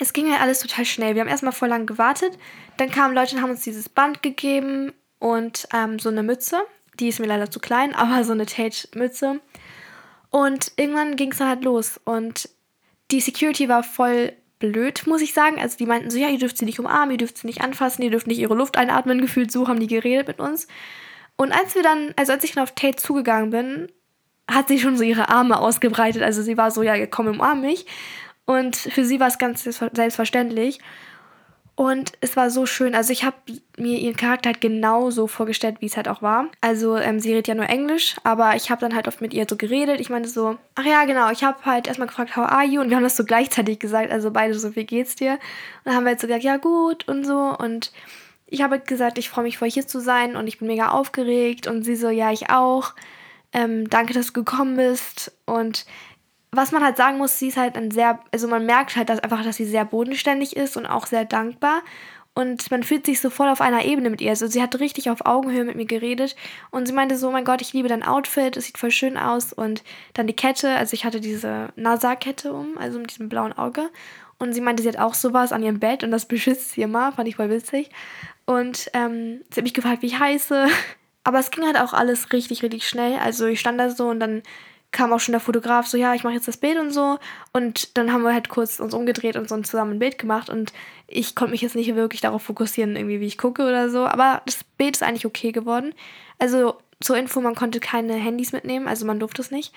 Es 0.00 0.12
ging 0.12 0.30
halt 0.30 0.40
alles 0.40 0.60
total 0.60 0.84
schnell. 0.84 1.14
Wir 1.14 1.22
haben 1.22 1.28
erstmal 1.28 1.52
voll 1.52 1.68
lang 1.68 1.86
gewartet. 1.86 2.38
Dann 2.76 2.90
kamen 2.90 3.14
Leute 3.14 3.36
und 3.36 3.42
haben 3.42 3.50
uns 3.50 3.62
dieses 3.62 3.88
Band 3.88 4.22
gegeben 4.22 4.92
und 5.18 5.66
ähm, 5.72 5.98
so 5.98 6.08
eine 6.08 6.22
Mütze. 6.22 6.60
Die 7.00 7.08
ist 7.08 7.20
mir 7.20 7.26
leider 7.26 7.50
zu 7.50 7.60
klein, 7.60 7.94
aber 7.94 8.24
so 8.24 8.32
eine 8.32 8.46
Tate-Mütze. 8.46 9.40
Und 10.30 10.72
irgendwann 10.76 11.16
ging 11.16 11.32
es 11.32 11.38
dann 11.38 11.48
halt 11.48 11.64
los. 11.64 12.00
Und 12.04 12.48
die 13.10 13.20
Security 13.20 13.68
war 13.68 13.82
voll 13.82 14.32
blöd, 14.58 15.06
muss 15.06 15.22
ich 15.22 15.32
sagen. 15.32 15.58
Also 15.58 15.78
die 15.78 15.86
meinten 15.86 16.10
so, 16.10 16.18
ja, 16.18 16.28
ihr 16.28 16.38
dürft 16.38 16.58
sie 16.58 16.64
nicht 16.64 16.78
umarmen, 16.78 17.12
ihr 17.12 17.18
dürft 17.18 17.38
sie 17.38 17.46
nicht 17.46 17.62
anfassen, 17.62 18.02
ihr 18.02 18.10
dürft 18.10 18.26
nicht 18.26 18.38
ihre 18.38 18.54
Luft 18.54 18.76
einatmen, 18.76 19.20
gefühlt 19.22 19.50
so 19.50 19.68
haben 19.68 19.80
die 19.80 19.86
geredet 19.86 20.28
mit 20.28 20.40
uns. 20.40 20.68
Und 21.36 21.52
als 21.52 21.74
wir 21.74 21.82
dann, 21.82 22.12
also 22.16 22.32
als 22.32 22.44
ich 22.44 22.52
dann 22.52 22.64
auf 22.64 22.74
Tate 22.74 22.96
zugegangen 22.96 23.50
bin, 23.50 23.92
hat 24.48 24.68
sie 24.68 24.78
schon 24.78 24.96
so 24.96 25.04
ihre 25.04 25.28
Arme 25.28 25.58
ausgebreitet. 25.60 26.22
Also 26.22 26.42
sie 26.42 26.56
war 26.56 26.70
so, 26.70 26.82
ja, 26.82 27.06
komm, 27.06 27.28
umarm 27.28 27.60
mich. 27.60 27.86
Und 28.46 28.76
für 28.76 29.04
sie 29.04 29.20
war 29.20 29.28
es 29.28 29.38
ganz 29.38 29.62
selbstverständlich. 29.62 30.80
Und 31.78 32.14
es 32.20 32.34
war 32.34 32.50
so 32.50 32.66
schön. 32.66 32.96
Also 32.96 33.12
ich 33.12 33.22
habe 33.22 33.36
mir 33.76 34.00
ihren 34.00 34.16
Charakter 34.16 34.48
halt 34.48 34.60
genau 34.60 35.10
so 35.10 35.28
vorgestellt, 35.28 35.76
wie 35.78 35.86
es 35.86 35.96
halt 35.96 36.08
auch 36.08 36.22
war. 36.22 36.46
Also 36.60 36.96
ähm, 36.96 37.20
sie 37.20 37.30
redet 37.30 37.46
ja 37.46 37.54
nur 37.54 37.68
Englisch, 37.68 38.16
aber 38.24 38.56
ich 38.56 38.72
habe 38.72 38.80
dann 38.80 38.96
halt 38.96 39.06
oft 39.06 39.20
mit 39.20 39.32
ihr 39.32 39.46
so 39.48 39.56
geredet. 39.56 40.00
Ich 40.00 40.10
meinte 40.10 40.28
so, 40.28 40.56
ach 40.74 40.84
ja, 40.84 41.04
genau, 41.04 41.30
ich 41.30 41.44
habe 41.44 41.64
halt 41.64 41.86
erstmal 41.86 42.08
gefragt, 42.08 42.36
how 42.36 42.46
are 42.46 42.64
you? 42.64 42.80
Und 42.80 42.90
wir 42.90 42.96
haben 42.96 43.04
das 43.04 43.16
so 43.16 43.24
gleichzeitig 43.24 43.78
gesagt, 43.78 44.10
also 44.10 44.32
beide 44.32 44.58
so, 44.58 44.74
wie 44.74 44.86
geht's 44.86 45.14
dir? 45.14 45.34
Und 45.34 45.40
dann 45.84 45.94
haben 45.94 46.04
wir 46.04 46.10
halt 46.10 46.20
so 46.20 46.26
gesagt, 46.26 46.42
ja 46.42 46.56
gut 46.56 47.06
und 47.06 47.24
so. 47.24 47.54
Und 47.56 47.92
ich 48.48 48.60
habe 48.60 48.78
halt 48.78 48.88
gesagt, 48.88 49.16
ich 49.18 49.28
freue 49.28 49.44
mich 49.44 49.58
voll 49.58 49.70
hier 49.70 49.86
zu 49.86 50.00
sein 50.00 50.34
und 50.34 50.48
ich 50.48 50.58
bin 50.58 50.66
mega 50.66 50.88
aufgeregt. 50.88 51.68
Und 51.68 51.84
sie 51.84 51.94
so, 51.94 52.08
ja, 52.08 52.32
ich 52.32 52.50
auch 52.50 52.94
ähm, 53.52 53.88
danke, 53.88 54.14
dass 54.14 54.28
du 54.28 54.32
gekommen 54.32 54.76
bist. 54.76 55.32
Und 55.46 55.86
was 56.50 56.72
man 56.72 56.82
halt 56.82 56.96
sagen 56.96 57.18
muss, 57.18 57.38
sie 57.38 57.48
ist 57.48 57.56
halt 57.56 57.76
ein 57.76 57.90
sehr, 57.90 58.20
also 58.32 58.48
man 58.48 58.66
merkt 58.66 58.96
halt 58.96 59.08
dass 59.08 59.20
einfach, 59.20 59.42
dass 59.44 59.56
sie 59.56 59.66
sehr 59.66 59.84
bodenständig 59.84 60.56
ist 60.56 60.76
und 60.76 60.86
auch 60.86 61.06
sehr 61.06 61.24
dankbar. 61.24 61.82
Und 62.34 62.70
man 62.70 62.84
fühlt 62.84 63.04
sich 63.04 63.20
so 63.20 63.30
voll 63.30 63.48
auf 63.48 63.60
einer 63.60 63.84
Ebene 63.84 64.10
mit 64.10 64.20
ihr. 64.20 64.30
Also 64.30 64.46
sie 64.46 64.62
hat 64.62 64.78
richtig 64.78 65.10
auf 65.10 65.26
Augenhöhe 65.26 65.64
mit 65.64 65.74
mir 65.74 65.86
geredet. 65.86 66.36
Und 66.70 66.86
sie 66.86 66.92
meinte 66.92 67.16
so, 67.16 67.28
oh 67.28 67.32
mein 67.32 67.44
Gott, 67.44 67.60
ich 67.60 67.72
liebe 67.72 67.88
dein 67.88 68.04
Outfit, 68.04 68.56
es 68.56 68.66
sieht 68.66 68.78
voll 68.78 68.92
schön 68.92 69.16
aus. 69.18 69.52
Und 69.52 69.82
dann 70.14 70.28
die 70.28 70.36
Kette, 70.36 70.76
also 70.76 70.94
ich 70.94 71.04
hatte 71.04 71.20
diese 71.20 71.70
NASA-Kette 71.74 72.52
um, 72.52 72.78
also 72.78 73.00
mit 73.00 73.10
diesem 73.10 73.28
blauen 73.28 73.52
Auge. 73.54 73.90
Und 74.38 74.52
sie 74.52 74.60
meinte, 74.60 74.84
sie 74.84 74.88
hat 74.88 74.98
auch 74.98 75.14
sowas 75.14 75.50
an 75.50 75.64
ihrem 75.64 75.80
Bett 75.80 76.04
und 76.04 76.12
das 76.12 76.26
beschützt 76.28 76.70
sie 76.70 76.82
immer, 76.82 77.10
fand 77.10 77.26
ich 77.26 77.36
voll 77.36 77.50
witzig. 77.50 77.90
Und 78.46 78.88
ähm, 78.94 79.40
sie 79.50 79.56
hat 79.56 79.64
mich 79.64 79.74
gefragt, 79.74 80.02
wie 80.02 80.06
ich 80.06 80.20
heiße. 80.20 80.68
Aber 81.28 81.40
es 81.40 81.50
ging 81.50 81.66
halt 81.66 81.78
auch 81.78 81.92
alles 81.92 82.32
richtig, 82.32 82.62
richtig 82.62 82.88
schnell. 82.88 83.18
Also 83.18 83.44
ich 83.44 83.60
stand 83.60 83.78
da 83.78 83.90
so 83.90 84.08
und 84.08 84.18
dann 84.18 84.42
kam 84.92 85.12
auch 85.12 85.20
schon 85.20 85.32
der 85.32 85.42
Fotograf 85.42 85.86
so, 85.86 85.98
ja, 85.98 86.14
ich 86.14 86.24
mache 86.24 86.32
jetzt 86.32 86.48
das 86.48 86.56
Bild 86.56 86.78
und 86.78 86.90
so. 86.90 87.18
Und 87.52 87.98
dann 87.98 88.14
haben 88.14 88.22
wir 88.22 88.32
halt 88.32 88.48
kurz 88.48 88.80
uns 88.80 88.94
umgedreht 88.94 89.36
und 89.36 89.46
so 89.46 89.60
zusammen 89.60 89.96
ein 89.96 89.98
Bild 89.98 90.16
gemacht. 90.16 90.48
Und 90.48 90.72
ich 91.06 91.34
konnte 91.34 91.50
mich 91.50 91.60
jetzt 91.60 91.76
nicht 91.76 91.94
wirklich 91.94 92.22
darauf 92.22 92.44
fokussieren, 92.44 92.96
irgendwie, 92.96 93.20
wie 93.20 93.26
ich 93.26 93.36
gucke 93.36 93.64
oder 93.64 93.90
so. 93.90 94.06
Aber 94.06 94.40
das 94.46 94.64
Bild 94.78 94.96
ist 94.96 95.02
eigentlich 95.02 95.26
okay 95.26 95.52
geworden. 95.52 95.92
Also 96.38 96.78
zur 96.98 97.18
Info, 97.18 97.42
man 97.42 97.54
konnte 97.54 97.78
keine 97.78 98.14
Handys 98.14 98.52
mitnehmen, 98.52 98.88
also 98.88 99.04
man 99.04 99.20
durfte 99.20 99.42
es 99.42 99.50
nicht. 99.50 99.74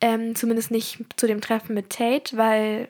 Ähm, 0.00 0.36
zumindest 0.36 0.70
nicht 0.70 1.00
zu 1.16 1.26
dem 1.26 1.40
Treffen 1.40 1.74
mit 1.74 1.90
Tate, 1.90 2.36
weil 2.36 2.88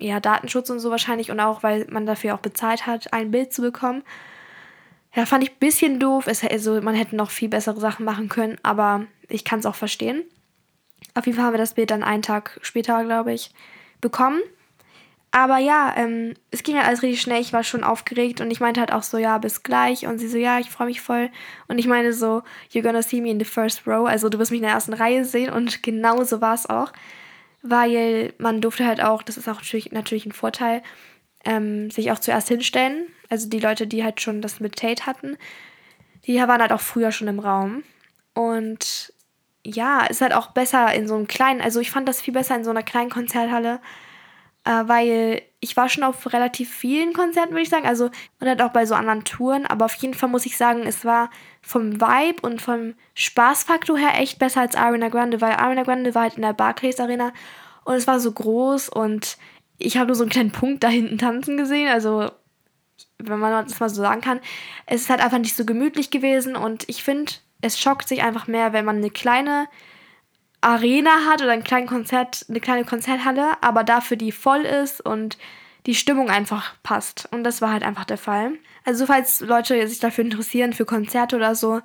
ja, 0.00 0.18
Datenschutz 0.18 0.70
und 0.70 0.80
so 0.80 0.90
wahrscheinlich 0.90 1.30
und 1.30 1.38
auch, 1.38 1.62
weil 1.62 1.86
man 1.88 2.04
dafür 2.04 2.34
auch 2.34 2.40
bezahlt 2.40 2.84
hat, 2.84 3.12
ein 3.12 3.30
Bild 3.30 3.52
zu 3.52 3.62
bekommen. 3.62 4.02
Ja, 5.14 5.26
fand 5.26 5.44
ich 5.44 5.50
ein 5.50 5.58
bisschen 5.58 6.00
doof. 6.00 6.26
Es, 6.26 6.42
also, 6.42 6.80
man 6.80 6.94
hätte 6.94 7.16
noch 7.16 7.30
viel 7.30 7.48
bessere 7.48 7.78
Sachen 7.80 8.04
machen 8.04 8.28
können, 8.28 8.58
aber 8.62 9.06
ich 9.28 9.44
kann 9.44 9.60
es 9.60 9.66
auch 9.66 9.74
verstehen. 9.74 10.24
Auf 11.14 11.26
jeden 11.26 11.36
Fall 11.36 11.46
haben 11.46 11.54
wir 11.54 11.58
das 11.58 11.74
Bild 11.74 11.90
dann 11.90 12.02
einen 12.02 12.22
Tag 12.22 12.58
später, 12.62 13.04
glaube 13.04 13.32
ich, 13.32 13.50
bekommen. 14.00 14.40
Aber 15.34 15.56
ja, 15.56 15.94
ähm, 15.96 16.34
es 16.50 16.62
ging 16.62 16.76
halt 16.76 16.86
alles 16.86 17.02
richtig 17.02 17.22
schnell. 17.22 17.40
Ich 17.40 17.54
war 17.54 17.64
schon 17.64 17.84
aufgeregt 17.84 18.42
und 18.42 18.50
ich 18.50 18.60
meinte 18.60 18.80
halt 18.80 18.92
auch 18.92 19.02
so, 19.02 19.16
ja, 19.16 19.38
bis 19.38 19.62
gleich. 19.62 20.06
Und 20.06 20.18
sie 20.18 20.28
so, 20.28 20.36
ja, 20.36 20.58
ich 20.58 20.70
freue 20.70 20.88
mich 20.88 21.00
voll. 21.00 21.30
Und 21.68 21.78
ich 21.78 21.86
meine 21.86 22.12
so, 22.12 22.42
you're 22.70 22.82
gonna 22.82 23.02
see 23.02 23.22
me 23.22 23.30
in 23.30 23.38
the 23.38 23.46
first 23.46 23.86
row. 23.86 24.06
Also 24.06 24.28
du 24.28 24.38
wirst 24.38 24.50
mich 24.50 24.60
in 24.60 24.66
der 24.66 24.74
ersten 24.74 24.92
Reihe 24.92 25.24
sehen. 25.24 25.50
Und 25.50 25.82
genau 25.82 26.22
so 26.24 26.42
war 26.42 26.54
es 26.54 26.68
auch. 26.68 26.92
Weil 27.62 28.34
man 28.38 28.60
durfte 28.60 28.84
halt 28.84 29.02
auch, 29.02 29.22
das 29.22 29.38
ist 29.38 29.48
auch 29.48 29.56
natürlich, 29.56 29.90
natürlich 29.90 30.26
ein 30.26 30.32
Vorteil, 30.32 30.82
ähm, 31.46 31.90
sich 31.90 32.12
auch 32.12 32.18
zuerst 32.18 32.48
hinstellen. 32.48 33.06
Also 33.32 33.48
die 33.48 33.60
Leute, 33.60 33.86
die 33.86 34.04
halt 34.04 34.20
schon 34.20 34.42
das 34.42 34.60
mit 34.60 34.76
Tate 34.76 35.06
hatten, 35.06 35.38
die 36.26 36.36
waren 36.36 36.60
halt 36.60 36.70
auch 36.70 36.82
früher 36.82 37.12
schon 37.12 37.28
im 37.28 37.38
Raum. 37.38 37.82
Und 38.34 39.10
ja, 39.64 40.04
ist 40.04 40.20
halt 40.20 40.34
auch 40.34 40.48
besser 40.48 40.92
in 40.92 41.08
so 41.08 41.14
einem 41.14 41.26
kleinen, 41.26 41.62
also 41.62 41.80
ich 41.80 41.90
fand 41.90 42.06
das 42.06 42.20
viel 42.20 42.34
besser 42.34 42.56
in 42.56 42.64
so 42.64 42.68
einer 42.68 42.82
kleinen 42.82 43.08
Konzerthalle, 43.08 43.80
äh, 44.64 44.82
weil 44.84 45.40
ich 45.60 45.78
war 45.78 45.88
schon 45.88 46.04
auf 46.04 46.30
relativ 46.34 46.70
vielen 46.70 47.14
Konzerten, 47.14 47.52
würde 47.52 47.62
ich 47.62 47.70
sagen, 47.70 47.86
also 47.86 48.10
und 48.38 48.48
halt 48.48 48.60
auch 48.60 48.72
bei 48.72 48.84
so 48.84 48.94
anderen 48.94 49.24
Touren, 49.24 49.64
aber 49.64 49.86
auf 49.86 49.94
jeden 49.94 50.12
Fall 50.12 50.28
muss 50.28 50.44
ich 50.44 50.58
sagen, 50.58 50.82
es 50.86 51.06
war 51.06 51.30
vom 51.62 52.02
Vibe 52.02 52.46
und 52.46 52.60
vom 52.60 52.92
Spaßfaktor 53.14 53.96
her 53.96 54.20
echt 54.20 54.40
besser 54.40 54.60
als 54.60 54.76
Arena 54.76 55.08
Grande, 55.08 55.40
weil 55.40 55.54
Arena 55.54 55.84
Grande 55.84 56.14
war 56.14 56.24
halt 56.24 56.34
in 56.34 56.42
der 56.42 56.52
Barclays 56.52 57.00
Arena 57.00 57.32
und 57.86 57.94
es 57.94 58.06
war 58.06 58.20
so 58.20 58.30
groß 58.30 58.90
und 58.90 59.38
ich 59.78 59.96
habe 59.96 60.08
nur 60.08 60.16
so 60.16 60.24
einen 60.24 60.30
kleinen 60.30 60.52
Punkt 60.52 60.84
da 60.84 60.88
hinten 60.88 61.16
tanzen 61.16 61.56
gesehen. 61.56 61.88
Also, 61.88 62.30
wenn 63.28 63.38
man 63.38 63.66
das 63.66 63.80
mal 63.80 63.88
so 63.88 64.02
sagen 64.02 64.20
kann. 64.20 64.40
Es 64.86 65.02
ist 65.02 65.10
halt 65.10 65.20
einfach 65.20 65.38
nicht 65.38 65.56
so 65.56 65.64
gemütlich 65.64 66.10
gewesen 66.10 66.56
und 66.56 66.88
ich 66.88 67.02
finde, 67.02 67.32
es 67.60 67.80
schockt 67.80 68.08
sich 68.08 68.22
einfach 68.22 68.46
mehr, 68.46 68.72
wenn 68.72 68.84
man 68.84 68.96
eine 68.96 69.10
kleine 69.10 69.68
Arena 70.60 71.26
hat 71.28 71.42
oder 71.42 71.52
ein 71.52 71.64
kleines 71.64 71.90
Konzert, 71.90 72.46
eine 72.48 72.60
kleine 72.60 72.84
Konzerthalle, 72.84 73.62
aber 73.62 73.84
dafür 73.84 74.16
die 74.16 74.32
voll 74.32 74.60
ist 74.60 75.00
und 75.00 75.38
die 75.86 75.94
Stimmung 75.94 76.30
einfach 76.30 76.74
passt. 76.82 77.28
Und 77.32 77.44
das 77.44 77.60
war 77.60 77.72
halt 77.72 77.82
einfach 77.82 78.04
der 78.04 78.18
Fall. 78.18 78.52
Also 78.84 79.06
falls 79.06 79.40
Leute 79.40 79.86
sich 79.88 79.98
dafür 79.98 80.24
interessieren, 80.24 80.72
für 80.72 80.84
Konzerte 80.84 81.36
oder 81.36 81.54
so, 81.54 81.80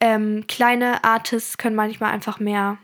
ähm, 0.00 0.46
kleine 0.48 1.04
Artists 1.04 1.58
können 1.58 1.76
manchmal 1.76 2.12
einfach 2.12 2.40
mehr 2.40 2.78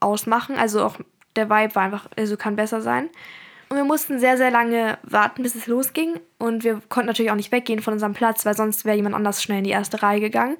ausmachen. 0.00 0.56
Also 0.56 0.84
auch 0.84 0.96
der 1.34 1.50
Vibe 1.50 1.74
war 1.74 1.82
einfach, 1.82 2.08
also 2.16 2.36
kann 2.36 2.56
besser 2.56 2.80
sein. 2.80 3.10
Und 3.68 3.76
wir 3.76 3.84
mussten 3.84 4.18
sehr, 4.18 4.36
sehr 4.36 4.50
lange 4.50 4.98
warten, 5.02 5.42
bis 5.42 5.54
es 5.54 5.66
losging. 5.66 6.20
Und 6.38 6.64
wir 6.64 6.80
konnten 6.88 7.06
natürlich 7.06 7.30
auch 7.30 7.36
nicht 7.36 7.52
weggehen 7.52 7.82
von 7.82 7.92
unserem 7.92 8.14
Platz, 8.14 8.46
weil 8.46 8.56
sonst 8.56 8.84
wäre 8.84 8.96
jemand 8.96 9.14
anders 9.14 9.42
schnell 9.42 9.58
in 9.58 9.64
die 9.64 9.70
erste 9.70 10.02
Reihe 10.02 10.20
gegangen. 10.20 10.56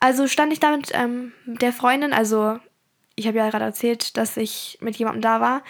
Also 0.00 0.28
stand 0.28 0.52
ich 0.52 0.60
da 0.60 0.76
mit 0.76 0.90
ähm, 0.94 1.32
der 1.46 1.72
Freundin, 1.72 2.12
also 2.12 2.58
ich 3.16 3.26
habe 3.26 3.38
ja 3.38 3.50
gerade 3.50 3.64
erzählt, 3.64 4.16
dass 4.16 4.36
ich 4.36 4.78
mit 4.80 4.94
jemandem 4.96 5.22
da 5.22 5.40
war 5.40 5.62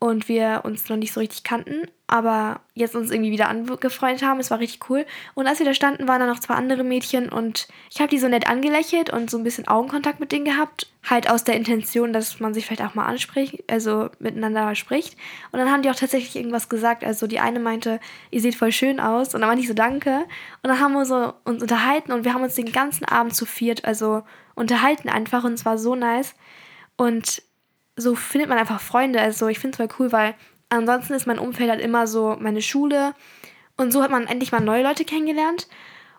und 0.00 0.28
wir 0.28 0.62
uns 0.64 0.88
noch 0.88 0.96
nicht 0.96 1.12
so 1.12 1.20
richtig 1.20 1.44
kannten, 1.44 1.86
aber 2.10 2.60
jetzt 2.74 2.96
uns 2.96 3.12
irgendwie 3.12 3.30
wieder 3.30 3.48
angefreundet 3.48 4.24
haben. 4.24 4.40
Es 4.40 4.50
war 4.50 4.58
richtig 4.58 4.90
cool. 4.90 5.06
Und 5.34 5.46
als 5.46 5.60
wir 5.60 5.66
da 5.66 5.74
standen, 5.74 6.08
waren 6.08 6.18
da 6.18 6.26
noch 6.26 6.40
zwei 6.40 6.54
andere 6.54 6.82
Mädchen 6.82 7.28
und 7.28 7.68
ich 7.88 8.00
habe 8.00 8.10
die 8.10 8.18
so 8.18 8.26
nett 8.26 8.48
angelächelt 8.48 9.10
und 9.10 9.30
so 9.30 9.38
ein 9.38 9.44
bisschen 9.44 9.68
Augenkontakt 9.68 10.18
mit 10.18 10.32
denen 10.32 10.44
gehabt. 10.44 10.88
Halt 11.08 11.30
aus 11.30 11.44
der 11.44 11.54
Intention, 11.54 12.12
dass 12.12 12.40
man 12.40 12.52
sich 12.52 12.66
vielleicht 12.66 12.82
auch 12.82 12.94
mal 12.94 13.06
anspricht, 13.06 13.62
also 13.70 14.10
miteinander 14.18 14.74
spricht. 14.74 15.16
Und 15.52 15.60
dann 15.60 15.70
haben 15.70 15.82
die 15.82 15.90
auch 15.90 15.94
tatsächlich 15.94 16.34
irgendwas 16.34 16.68
gesagt. 16.68 17.04
Also 17.04 17.28
die 17.28 17.38
eine 17.38 17.60
meinte, 17.60 18.00
ihr 18.32 18.40
seht 18.40 18.56
voll 18.56 18.72
schön 18.72 18.98
aus. 18.98 19.32
Und 19.32 19.40
dann 19.40 19.48
meinte 19.48 19.62
ich 19.62 19.68
so, 19.68 19.74
danke. 19.74 20.10
Und 20.62 20.68
dann 20.68 20.80
haben 20.80 20.92
wir 20.92 21.04
so 21.04 21.32
uns 21.44 21.62
unterhalten 21.62 22.10
und 22.10 22.24
wir 22.24 22.34
haben 22.34 22.42
uns 22.42 22.56
den 22.56 22.72
ganzen 22.72 23.04
Abend 23.04 23.36
zu 23.36 23.46
viert, 23.46 23.84
also 23.84 24.24
unterhalten 24.56 25.08
einfach 25.08 25.44
und 25.44 25.54
es 25.54 25.64
war 25.64 25.78
so 25.78 25.94
nice. 25.94 26.34
Und 26.96 27.42
so 27.96 28.14
findet 28.14 28.48
man 28.48 28.58
einfach 28.58 28.80
Freunde. 28.80 29.20
Also 29.20 29.46
ich 29.46 29.58
finde 29.58 29.72
es 29.72 29.76
voll 29.76 29.96
cool, 29.98 30.12
weil 30.12 30.34
Ansonsten 30.70 31.14
ist 31.14 31.26
mein 31.26 31.38
Umfeld 31.38 31.68
halt 31.68 31.80
immer 31.80 32.06
so 32.06 32.36
meine 32.40 32.62
Schule. 32.62 33.14
Und 33.76 33.92
so 33.92 34.02
hat 34.02 34.10
man 34.10 34.26
endlich 34.26 34.52
mal 34.52 34.60
neue 34.60 34.82
Leute 34.82 35.04
kennengelernt. 35.04 35.68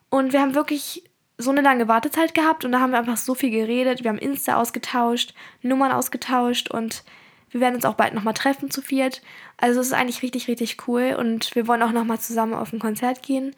Und 0.10 0.34
wir 0.34 0.42
haben 0.42 0.56
wirklich 0.56 1.04
so 1.38 1.52
eine 1.52 1.62
lange 1.62 1.88
Wartezeit 1.88 2.34
gehabt 2.34 2.66
und 2.66 2.72
da 2.72 2.80
haben 2.80 2.92
wir 2.92 3.00
einfach 3.00 3.18
so 3.18 3.34
viel 3.34 3.50
geredet. 3.50 4.04
Wir 4.04 4.10
haben 4.10 4.18
Insta 4.18 4.58
ausgetauscht, 4.58 5.34
Nummern 5.62 5.92
ausgetauscht 5.92 6.70
und 6.70 7.04
wir 7.50 7.62
werden 7.62 7.76
uns 7.76 7.86
auch 7.86 7.96
bald 7.96 8.14
nochmal 8.14 8.34
treffen 8.34 8.72
zu 8.72 8.82
viert. 8.82 9.22
Also 9.58 9.80
es 9.80 9.88
ist 9.88 9.94
eigentlich 9.94 10.22
richtig, 10.22 10.48
richtig 10.48 10.88
cool 10.88 11.16
und 11.18 11.54
wir 11.56 11.68
wollen 11.68 11.82
auch 11.82 11.92
nochmal 11.92 12.20
zusammen 12.20 12.54
auf 12.54 12.72
ein 12.72 12.80
Konzert 12.80 13.24
gehen. 13.24 13.56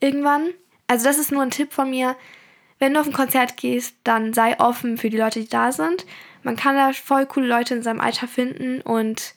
Irgendwann. 0.00 0.50
Also 0.86 1.06
das 1.06 1.18
ist 1.18 1.32
nur 1.32 1.42
ein 1.42 1.50
Tipp 1.50 1.72
von 1.72 1.90
mir. 1.90 2.16
Wenn 2.78 2.94
du 2.94 3.00
auf 3.00 3.06
ein 3.06 3.12
Konzert 3.12 3.56
gehst, 3.56 3.96
dann 4.04 4.34
sei 4.34 4.58
offen 4.60 4.98
für 4.98 5.10
die 5.10 5.16
Leute, 5.16 5.40
die 5.40 5.48
da 5.48 5.72
sind. 5.72 6.06
Man 6.42 6.56
kann 6.56 6.76
da 6.76 6.92
voll 6.92 7.26
coole 7.26 7.46
Leute 7.46 7.74
in 7.74 7.82
seinem 7.82 8.00
Alter 8.00 8.28
finden 8.28 8.80
und 8.82 9.34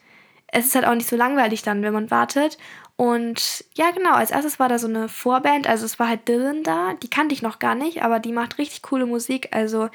es 0.51 0.67
ist 0.67 0.75
halt 0.75 0.85
auch 0.85 0.95
nicht 0.95 1.09
so 1.09 1.15
langweilig 1.15 1.61
dann, 1.61 1.83
wenn 1.83 1.93
man 1.93 2.11
wartet. 2.11 2.57
Und 2.95 3.65
ja, 3.75 3.91
genau, 3.91 4.13
als 4.13 4.31
erstes 4.31 4.59
war 4.59 4.69
da 4.69 4.79
so 4.79 4.87
eine 4.87 5.07
Vorband, 5.07 5.67
also 5.67 5.85
es 5.85 5.99
war 5.99 6.09
halt 6.09 6.27
Dylan 6.27 6.63
da, 6.63 6.95
die 6.95 7.09
kannte 7.09 7.35
ich 7.35 7.43
noch 7.43 7.59
gar 7.59 7.75
nicht, 7.75 8.01
aber 8.01 8.19
die 8.19 8.31
macht 8.31 8.57
richtig 8.57 8.81
coole 8.81 9.05
Musik, 9.05 9.49
also 9.51 9.89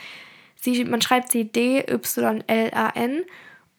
sie, 0.54 0.84
man 0.84 1.02
schreibt 1.02 1.32
sie 1.32 1.44
D-Y-L-A-N 1.44 3.24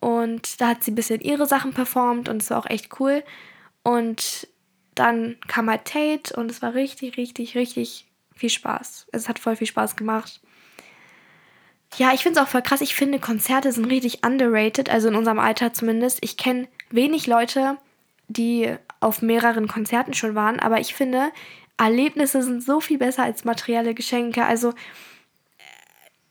und 0.01 0.59
da 0.59 0.67
hat 0.67 0.83
sie 0.83 0.91
ein 0.91 0.95
bisschen 0.95 1.21
ihre 1.21 1.45
Sachen 1.45 1.73
performt 1.73 2.27
und 2.27 2.41
es 2.41 2.49
war 2.49 2.57
auch 2.57 2.69
echt 2.69 2.99
cool. 2.99 3.23
Und 3.83 4.49
dann 4.95 5.37
kam 5.47 5.69
halt 5.69 5.85
Tate 5.85 6.35
und 6.35 6.51
es 6.51 6.61
war 6.61 6.73
richtig, 6.73 7.15
richtig, 7.15 7.55
richtig 7.55 8.07
viel 8.35 8.49
Spaß. 8.49 9.07
Es 9.13 9.29
hat 9.29 9.39
voll 9.39 9.55
viel 9.55 9.67
Spaß 9.67 9.95
gemacht. 9.95 10.41
Ja, 11.97 12.13
ich 12.13 12.23
finde 12.23 12.39
es 12.39 12.45
auch 12.45 12.49
voll 12.49 12.61
krass. 12.61 12.81
Ich 12.81 12.95
finde, 12.95 13.19
Konzerte 13.19 13.71
sind 13.71 13.85
richtig 13.85 14.25
underrated, 14.25 14.89
also 14.89 15.09
in 15.09 15.15
unserem 15.15 15.39
Alter 15.39 15.73
zumindest. 15.73 16.19
Ich 16.21 16.37
kenne 16.37 16.67
wenig 16.89 17.27
Leute, 17.27 17.77
die 18.27 18.75
auf 18.99 19.21
mehreren 19.21 19.67
Konzerten 19.67 20.13
schon 20.13 20.33
waren, 20.33 20.59
aber 20.59 20.79
ich 20.79 20.93
finde, 20.93 21.31
Erlebnisse 21.77 22.41
sind 22.41 22.63
so 22.63 22.79
viel 22.79 22.97
besser 22.97 23.23
als 23.23 23.45
materielle 23.45 23.93
Geschenke. 23.93 24.45
Also 24.45 24.73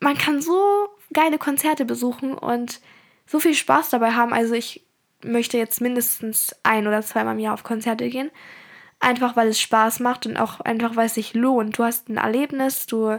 man 0.01 0.17
kann 0.17 0.41
so 0.41 0.89
geile 1.13 1.39
Konzerte 1.39 1.85
besuchen 1.85 2.35
und 2.35 2.81
so 3.27 3.39
viel 3.39 3.55
Spaß 3.55 3.91
dabei 3.91 4.13
haben. 4.13 4.33
Also 4.33 4.55
ich 4.55 4.85
möchte 5.23 5.59
jetzt 5.59 5.81
mindestens 5.81 6.57
ein 6.63 6.87
oder 6.87 7.03
zweimal 7.03 7.35
im 7.35 7.41
Jahr 7.41 7.55
auf 7.55 7.63
Konzerte 7.65 8.09
gehen. 8.09 8.31
Einfach 8.99 9.37
weil 9.37 9.49
es 9.49 9.61
Spaß 9.61 10.01
macht 10.01 10.27
und 10.27 10.37
auch 10.37 10.61
einfach 10.61 10.97
weil 10.97 11.07
es 11.07 11.15
sich 11.15 11.35
lohnt. 11.35 11.79
Du 11.79 11.85
hast 11.85 12.09
ein 12.09 12.17
Erlebnis, 12.17 12.87
du 12.87 13.19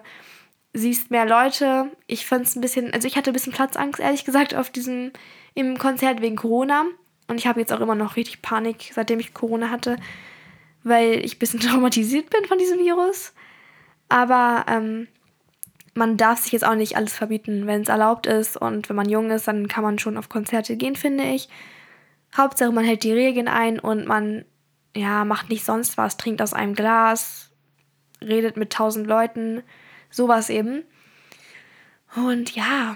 siehst 0.73 1.11
mehr 1.11 1.25
Leute. 1.25 1.91
Ich 2.07 2.25
fand 2.25 2.47
es 2.47 2.55
ein 2.55 2.61
bisschen, 2.61 2.93
also 2.93 3.07
ich 3.07 3.15
hatte 3.15 3.31
ein 3.31 3.33
bisschen 3.33 3.53
Platzangst, 3.53 3.99
ehrlich 3.99 4.25
gesagt, 4.25 4.55
auf 4.55 4.69
diesem, 4.69 5.11
im 5.53 5.77
Konzert 5.77 6.21
wegen 6.21 6.35
Corona. 6.35 6.85
Und 7.27 7.37
ich 7.37 7.47
habe 7.47 7.59
jetzt 7.59 7.71
auch 7.71 7.79
immer 7.79 7.95
noch 7.95 8.15
richtig 8.15 8.41
Panik, 8.41 8.91
seitdem 8.93 9.19
ich 9.19 9.33
Corona 9.33 9.69
hatte, 9.69 9.97
weil 10.83 11.23
ich 11.23 11.35
ein 11.35 11.39
bisschen 11.39 11.59
traumatisiert 11.61 12.29
bin 12.29 12.45
von 12.45 12.57
diesem 12.57 12.79
Virus. 12.79 13.33
Aber 14.09 14.65
ähm, 14.67 15.07
man 15.93 16.17
darf 16.17 16.39
sich 16.39 16.51
jetzt 16.51 16.65
auch 16.65 16.75
nicht 16.75 16.97
alles 16.97 17.13
verbieten, 17.13 17.67
wenn 17.67 17.81
es 17.81 17.89
erlaubt 17.89 18.25
ist. 18.27 18.57
Und 18.57 18.89
wenn 18.89 18.95
man 18.95 19.09
jung 19.09 19.29
ist, 19.31 19.47
dann 19.47 19.67
kann 19.67 19.83
man 19.83 19.99
schon 19.99 20.17
auf 20.17 20.29
Konzerte 20.29 20.75
gehen, 20.75 20.95
finde 20.95 21.23
ich. 21.23 21.49
Hauptsache, 22.35 22.71
man 22.71 22.83
hält 22.83 23.03
die 23.03 23.13
Regeln 23.13 23.47
ein 23.47 23.79
und 23.79 24.07
man 24.07 24.45
ja, 24.95 25.25
macht 25.25 25.49
nicht 25.49 25.65
sonst 25.65 25.97
was, 25.97 26.17
trinkt 26.17 26.41
aus 26.41 26.53
einem 26.53 26.73
Glas, 26.73 27.51
redet 28.21 28.57
mit 28.57 28.71
tausend 28.71 29.07
Leuten, 29.07 29.63
sowas 30.13 30.49
eben. 30.49 30.83
Und 32.15 32.55
ja, 32.55 32.95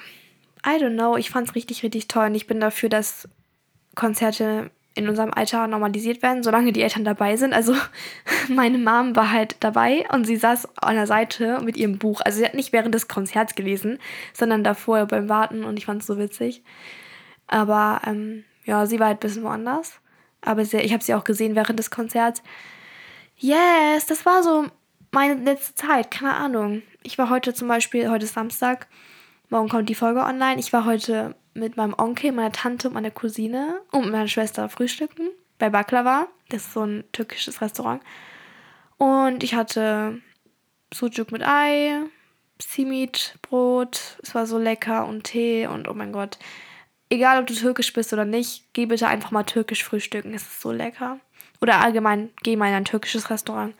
I 0.65 0.81
don't 0.81 0.93
know, 0.93 1.17
ich 1.17 1.29
fand's 1.29 1.55
richtig, 1.55 1.83
richtig 1.83 2.07
toll 2.07 2.27
und 2.27 2.35
ich 2.35 2.47
bin 2.47 2.59
dafür, 2.59 2.89
dass 2.89 3.27
Konzerte 3.95 4.69
in 4.93 5.07
unserem 5.07 5.31
Alter 5.33 5.67
normalisiert 5.67 6.23
werden, 6.23 6.43
solange 6.43 6.71
die 6.71 6.81
Eltern 6.81 7.03
dabei 7.03 7.37
sind. 7.37 7.53
Also 7.53 7.75
meine 8.49 8.77
Mom 8.77 9.15
war 9.15 9.31
halt 9.31 9.57
dabei 9.59 10.07
und 10.11 10.25
sie 10.25 10.37
saß 10.37 10.77
an 10.77 10.95
der 10.95 11.07
Seite 11.07 11.59
mit 11.61 11.77
ihrem 11.77 11.99
Buch. 11.99 12.21
Also 12.23 12.39
sie 12.39 12.45
hat 12.45 12.55
nicht 12.55 12.73
während 12.73 12.95
des 12.95 13.07
Konzerts 13.07 13.55
gelesen, 13.55 13.99
sondern 14.33 14.63
davor 14.63 15.05
beim 15.05 15.29
Warten 15.29 15.63
und 15.63 15.77
ich 15.77 15.85
fand 15.85 16.01
es 16.01 16.07
so 16.07 16.17
witzig. 16.17 16.63
Aber 17.47 18.01
ähm, 18.05 18.43
ja, 18.65 18.85
sie 18.85 18.99
war 18.99 19.07
halt 19.07 19.17
ein 19.17 19.27
bisschen 19.27 19.43
woanders. 19.43 19.99
Aber 20.41 20.65
sie, 20.65 20.77
ich 20.77 20.93
habe 20.93 21.03
sie 21.03 21.13
auch 21.13 21.23
gesehen 21.23 21.55
während 21.55 21.79
des 21.79 21.91
Konzerts. 21.91 22.41
Yes, 23.37 24.07
das 24.07 24.25
war 24.25 24.41
so 24.41 24.65
meine 25.17 25.33
letzte 25.33 25.73
Zeit, 25.73 26.11
keine 26.11 26.35
Ahnung. 26.35 26.83
Ich 27.01 27.17
war 27.17 27.31
heute 27.31 27.51
zum 27.51 27.67
Beispiel, 27.67 28.07
heute 28.07 28.25
ist 28.25 28.35
Samstag, 28.35 28.85
morgen 29.49 29.67
kommt 29.67 29.89
die 29.89 29.95
Folge 29.95 30.19
online. 30.19 30.59
Ich 30.59 30.71
war 30.73 30.85
heute 30.85 31.33
mit 31.55 31.75
meinem 31.75 31.95
Onkel, 31.97 32.31
meiner 32.31 32.51
Tante 32.51 32.87
und 32.87 32.93
meiner 32.93 33.09
Cousine 33.09 33.81
und 33.91 34.11
meiner 34.11 34.27
Schwester 34.27 34.69
frühstücken 34.69 35.29
bei 35.57 35.71
Baklava. 35.71 36.27
Das 36.49 36.65
ist 36.65 36.73
so 36.73 36.83
ein 36.83 37.03
türkisches 37.13 37.61
Restaurant. 37.61 38.03
Und 38.97 39.43
ich 39.43 39.55
hatte 39.55 40.21
Sucuk 40.93 41.31
mit 41.31 41.41
Ei, 41.41 41.99
Simit, 42.61 43.39
Brot. 43.41 44.19
Es 44.21 44.35
war 44.35 44.45
so 44.45 44.59
lecker 44.59 45.07
und 45.07 45.23
Tee 45.23 45.65
und 45.65 45.87
oh 45.87 45.95
mein 45.95 46.11
Gott. 46.11 46.37
Egal, 47.09 47.39
ob 47.39 47.47
du 47.47 47.55
türkisch 47.55 47.91
bist 47.91 48.13
oder 48.13 48.25
nicht, 48.25 48.71
geh 48.73 48.85
bitte 48.85 49.07
einfach 49.07 49.31
mal 49.31 49.45
türkisch 49.45 49.83
frühstücken. 49.83 50.35
Es 50.35 50.43
ist 50.43 50.61
so 50.61 50.71
lecker. 50.71 51.19
Oder 51.59 51.81
allgemein, 51.81 52.29
geh 52.43 52.55
mal 52.55 52.67
in 52.67 52.75
ein 52.75 52.85
türkisches 52.85 53.31
Restaurant. 53.31 53.73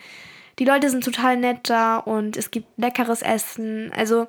Die 0.60 0.66
Leute 0.66 0.90
sind 0.90 1.04
total 1.04 1.38
nett 1.38 1.70
da 1.70 1.98
und 1.98 2.36
es 2.36 2.52
gibt 2.52 2.68
leckeres 2.78 3.22
Essen. 3.22 3.92
Also, 3.96 4.28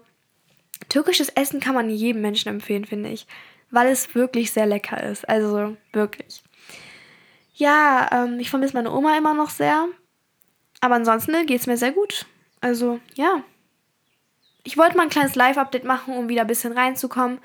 Türkisches 0.88 1.30
Essen 1.30 1.60
kann 1.60 1.74
man 1.74 1.90
jedem 1.90 2.22
Menschen 2.22 2.48
empfehlen, 2.48 2.84
finde 2.84 3.10
ich. 3.10 3.26
Weil 3.70 3.88
es 3.88 4.14
wirklich 4.14 4.52
sehr 4.52 4.66
lecker 4.66 5.02
ist. 5.02 5.28
Also 5.28 5.76
wirklich. 5.92 6.42
Ja, 7.54 8.08
ähm, 8.12 8.38
ich 8.38 8.50
vermisse 8.50 8.74
meine 8.74 8.92
Oma 8.92 9.16
immer 9.18 9.34
noch 9.34 9.50
sehr. 9.50 9.86
Aber 10.80 10.94
ansonsten 10.94 11.46
geht 11.46 11.60
es 11.60 11.66
mir 11.66 11.76
sehr 11.76 11.92
gut. 11.92 12.26
Also, 12.60 13.00
ja. 13.14 13.42
Ich 14.64 14.76
wollte 14.76 14.96
mal 14.96 15.04
ein 15.04 15.10
kleines 15.10 15.34
Live-Update 15.34 15.84
machen, 15.84 16.16
um 16.16 16.28
wieder 16.28 16.42
ein 16.42 16.46
bisschen 16.46 16.72
reinzukommen. 16.72 17.40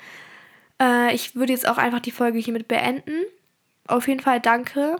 Äh, 0.80 1.14
ich 1.14 1.34
würde 1.34 1.52
jetzt 1.52 1.66
auch 1.66 1.78
einfach 1.78 2.00
die 2.00 2.10
Folge 2.10 2.38
hiermit 2.38 2.68
beenden. 2.68 3.24
Auf 3.86 4.08
jeden 4.08 4.20
Fall 4.20 4.40
danke, 4.40 4.96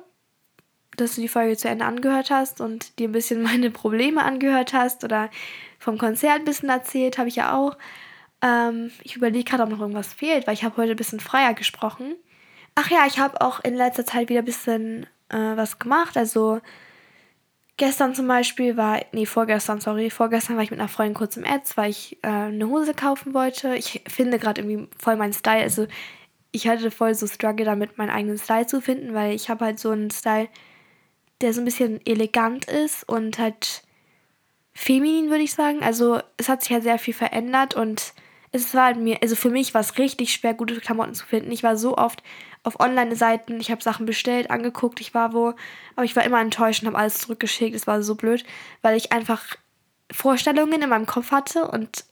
dass 0.96 1.14
du 1.14 1.20
die 1.20 1.28
Folge 1.28 1.56
zu 1.56 1.68
Ende 1.68 1.84
angehört 1.84 2.30
hast 2.30 2.60
und 2.60 2.98
dir 2.98 3.08
ein 3.08 3.12
bisschen 3.12 3.42
meine 3.44 3.70
Probleme 3.70 4.22
angehört 4.22 4.72
hast 4.72 5.04
oder 5.04 5.30
vom 5.78 5.98
Konzert 5.98 6.40
ein 6.40 6.44
bisschen 6.44 6.68
erzählt, 6.68 7.18
habe 7.18 7.28
ich 7.28 7.36
ja 7.36 7.56
auch. 7.56 7.76
Ähm, 8.42 8.90
ich 9.02 9.16
überlege 9.16 9.44
gerade, 9.44 9.62
ob 9.62 9.70
noch 9.70 9.80
irgendwas 9.80 10.12
fehlt, 10.12 10.46
weil 10.46 10.54
ich 10.54 10.64
habe 10.64 10.76
heute 10.76 10.92
ein 10.92 10.96
bisschen 10.96 11.20
freier 11.20 11.54
gesprochen. 11.54 12.14
Ach 12.74 12.90
ja, 12.90 13.06
ich 13.06 13.18
habe 13.18 13.40
auch 13.40 13.60
in 13.60 13.74
letzter 13.74 14.04
Zeit 14.04 14.28
wieder 14.28 14.40
ein 14.40 14.46
bisschen 14.46 15.06
äh, 15.28 15.56
was 15.56 15.78
gemacht. 15.78 16.16
Also 16.16 16.60
gestern 17.76 18.14
zum 18.14 18.26
Beispiel 18.26 18.76
war, 18.76 19.00
nee, 19.12 19.26
vorgestern, 19.26 19.80
sorry, 19.80 20.10
vorgestern 20.10 20.56
war 20.56 20.62
ich 20.62 20.70
mit 20.70 20.80
einer 20.80 20.88
Freundin 20.88 21.14
kurz 21.14 21.36
im 21.36 21.44
Ads, 21.44 21.76
weil 21.76 21.90
ich 21.90 22.18
äh, 22.22 22.28
eine 22.28 22.68
Hose 22.68 22.94
kaufen 22.94 23.34
wollte. 23.34 23.74
Ich 23.76 24.02
finde 24.08 24.38
gerade 24.38 24.60
irgendwie 24.60 24.88
voll 24.98 25.16
meinen 25.16 25.32
Style. 25.32 25.62
Also 25.62 25.86
ich 26.52 26.68
hatte 26.68 26.90
voll 26.90 27.14
so 27.14 27.26
Struggle 27.26 27.64
damit, 27.64 27.98
meinen 27.98 28.10
eigenen 28.10 28.38
Style 28.38 28.66
zu 28.66 28.80
finden, 28.80 29.14
weil 29.14 29.34
ich 29.34 29.50
habe 29.50 29.64
halt 29.64 29.80
so 29.80 29.90
einen 29.90 30.10
Style, 30.10 30.48
der 31.40 31.52
so 31.52 31.60
ein 31.60 31.64
bisschen 31.64 32.04
elegant 32.06 32.66
ist 32.66 33.08
und 33.08 33.38
halt 33.38 33.82
feminin, 34.72 35.30
würde 35.30 35.44
ich 35.44 35.54
sagen. 35.54 35.82
Also 35.82 36.20
es 36.36 36.48
hat 36.48 36.62
sich 36.62 36.72
halt 36.72 36.82
sehr 36.82 36.98
viel 36.98 37.14
verändert 37.14 37.74
und 37.74 38.14
es 38.52 38.72
war 38.74 38.86
halt 38.86 38.98
mir, 38.98 39.18
also 39.20 39.34
für 39.34 39.50
mich 39.50 39.74
war 39.74 39.80
es 39.80 39.98
richtig 39.98 40.32
schwer, 40.32 40.54
gute 40.54 40.78
Klamotten 40.80 41.14
zu 41.14 41.26
finden. 41.26 41.50
Ich 41.50 41.62
war 41.62 41.76
so 41.76 41.96
oft 41.96 42.22
auf 42.62 42.80
Online-Seiten, 42.80 43.60
ich 43.60 43.70
habe 43.70 43.82
Sachen 43.82 44.06
bestellt, 44.06 44.50
angeguckt, 44.50 45.00
ich 45.00 45.12
war 45.12 45.32
wo, 45.32 45.54
aber 45.96 46.04
ich 46.04 46.16
war 46.16 46.24
immer 46.24 46.40
enttäuscht 46.40 46.82
und 46.82 46.88
habe 46.88 46.98
alles 46.98 47.18
zurückgeschickt. 47.18 47.74
Es 47.74 47.86
war 47.86 48.02
so 48.02 48.14
blöd, 48.14 48.44
weil 48.80 48.96
ich 48.96 49.12
einfach 49.12 49.56
Vorstellungen 50.10 50.82
in 50.82 50.88
meinem 50.88 51.06
Kopf 51.06 51.30
hatte 51.30 51.68
und 51.68 52.04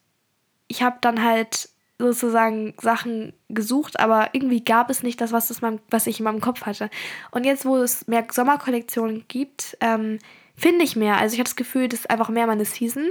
ich 0.69 0.83
habe 0.83 0.99
dann 1.01 1.23
halt 1.23 1.69
sozusagen 2.03 2.75
Sachen 2.81 3.33
gesucht, 3.49 4.01
aber 4.01 4.31
irgendwie 4.33 4.65
gab 4.65 4.91
es 4.91 5.03
nicht 5.03 5.21
das, 5.21 5.33
was, 5.33 5.49
das 5.49 5.61
mein, 5.61 5.81
was 5.91 6.07
ich 6.07 6.19
in 6.19 6.25
meinem 6.25 6.41
Kopf 6.41 6.63
hatte. 6.63 6.91
Und 7.31 7.45
jetzt, 7.45 7.65
wo 7.65 7.77
es 7.77 8.07
mehr 8.09 8.27
Sommerkollektionen 8.31 9.25
gibt, 9.29 9.77
ähm, 9.81 10.19
finde 10.57 10.85
ich 10.85 10.97
mehr. 10.97 11.19
Also 11.19 11.35
ich 11.35 11.39
habe 11.39 11.49
das 11.49 11.57
Gefühl, 11.57 11.89
das 11.89 12.01
ist 12.01 12.11
einfach 12.11 12.29
mehr 12.29 12.47
meine 12.47 12.65
Season. 12.65 13.11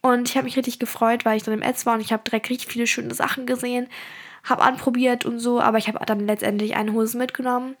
Und 0.00 0.28
ich 0.28 0.36
habe 0.36 0.44
mich 0.44 0.56
richtig 0.56 0.78
gefreut, 0.78 1.24
weil 1.24 1.36
ich 1.36 1.44
dann 1.44 1.54
im 1.54 1.62
Ads 1.62 1.86
war 1.86 1.94
und 1.94 2.00
ich 2.00 2.12
habe 2.12 2.24
direkt 2.24 2.50
richtig 2.50 2.70
viele 2.70 2.88
schöne 2.88 3.14
Sachen 3.14 3.46
gesehen, 3.46 3.86
habe 4.42 4.62
anprobiert 4.62 5.24
und 5.24 5.38
so, 5.38 5.60
aber 5.60 5.78
ich 5.78 5.86
habe 5.86 6.04
dann 6.04 6.26
letztendlich 6.26 6.74
eine 6.74 6.92
Hose 6.92 7.16
mitgenommen. 7.16 7.76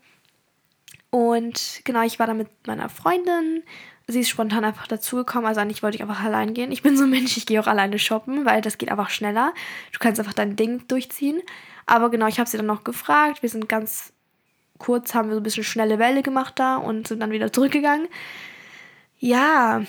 Und 1.10 1.82
genau, 1.84 2.02
ich 2.02 2.18
war 2.18 2.26
dann 2.26 2.38
mit 2.38 2.48
meiner 2.66 2.88
Freundin. 2.88 3.64
Sie 4.08 4.20
ist 4.20 4.28
spontan 4.28 4.64
einfach 4.64 4.86
dazugekommen, 4.86 5.46
also 5.46 5.60
eigentlich 5.60 5.82
wollte 5.82 5.96
ich 5.96 6.02
einfach 6.02 6.22
allein 6.22 6.54
gehen. 6.54 6.72
Ich 6.72 6.82
bin 6.82 6.96
so 6.96 7.04
ein 7.04 7.10
Mensch, 7.10 7.36
ich 7.36 7.46
gehe 7.46 7.60
auch 7.60 7.66
alleine 7.66 7.98
shoppen, 7.98 8.44
weil 8.44 8.60
das 8.60 8.78
geht 8.78 8.90
einfach 8.90 9.10
schneller. 9.10 9.54
Du 9.92 9.98
kannst 9.98 10.18
einfach 10.18 10.34
dein 10.34 10.56
Ding 10.56 10.86
durchziehen. 10.88 11.40
Aber 11.86 12.10
genau, 12.10 12.26
ich 12.26 12.38
habe 12.38 12.48
sie 12.48 12.56
dann 12.56 12.66
noch 12.66 12.84
gefragt. 12.84 13.42
Wir 13.42 13.48
sind 13.48 13.68
ganz 13.68 14.12
kurz, 14.78 15.14
haben 15.14 15.28
wir 15.28 15.34
so 15.34 15.40
ein 15.40 15.44
bisschen 15.44 15.64
schnelle 15.64 15.98
Welle 15.98 16.22
gemacht 16.22 16.54
da 16.58 16.76
und 16.76 17.08
sind 17.08 17.20
dann 17.20 17.30
wieder 17.30 17.52
zurückgegangen. 17.52 18.08
Ja, 19.18 19.82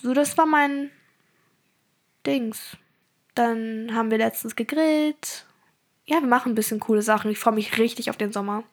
so 0.00 0.12
das 0.12 0.36
war 0.36 0.46
mein 0.46 0.90
Dings. 2.26 2.76
Dann 3.34 3.90
haben 3.94 4.10
wir 4.10 4.18
letztens 4.18 4.56
gegrillt. 4.56 5.46
Ja, 6.06 6.20
wir 6.20 6.28
machen 6.28 6.52
ein 6.52 6.56
bisschen 6.56 6.80
coole 6.80 7.02
Sachen. 7.02 7.30
Ich 7.30 7.38
freue 7.38 7.54
mich 7.54 7.78
richtig 7.78 8.10
auf 8.10 8.16
den 8.16 8.32
Sommer. 8.32 8.64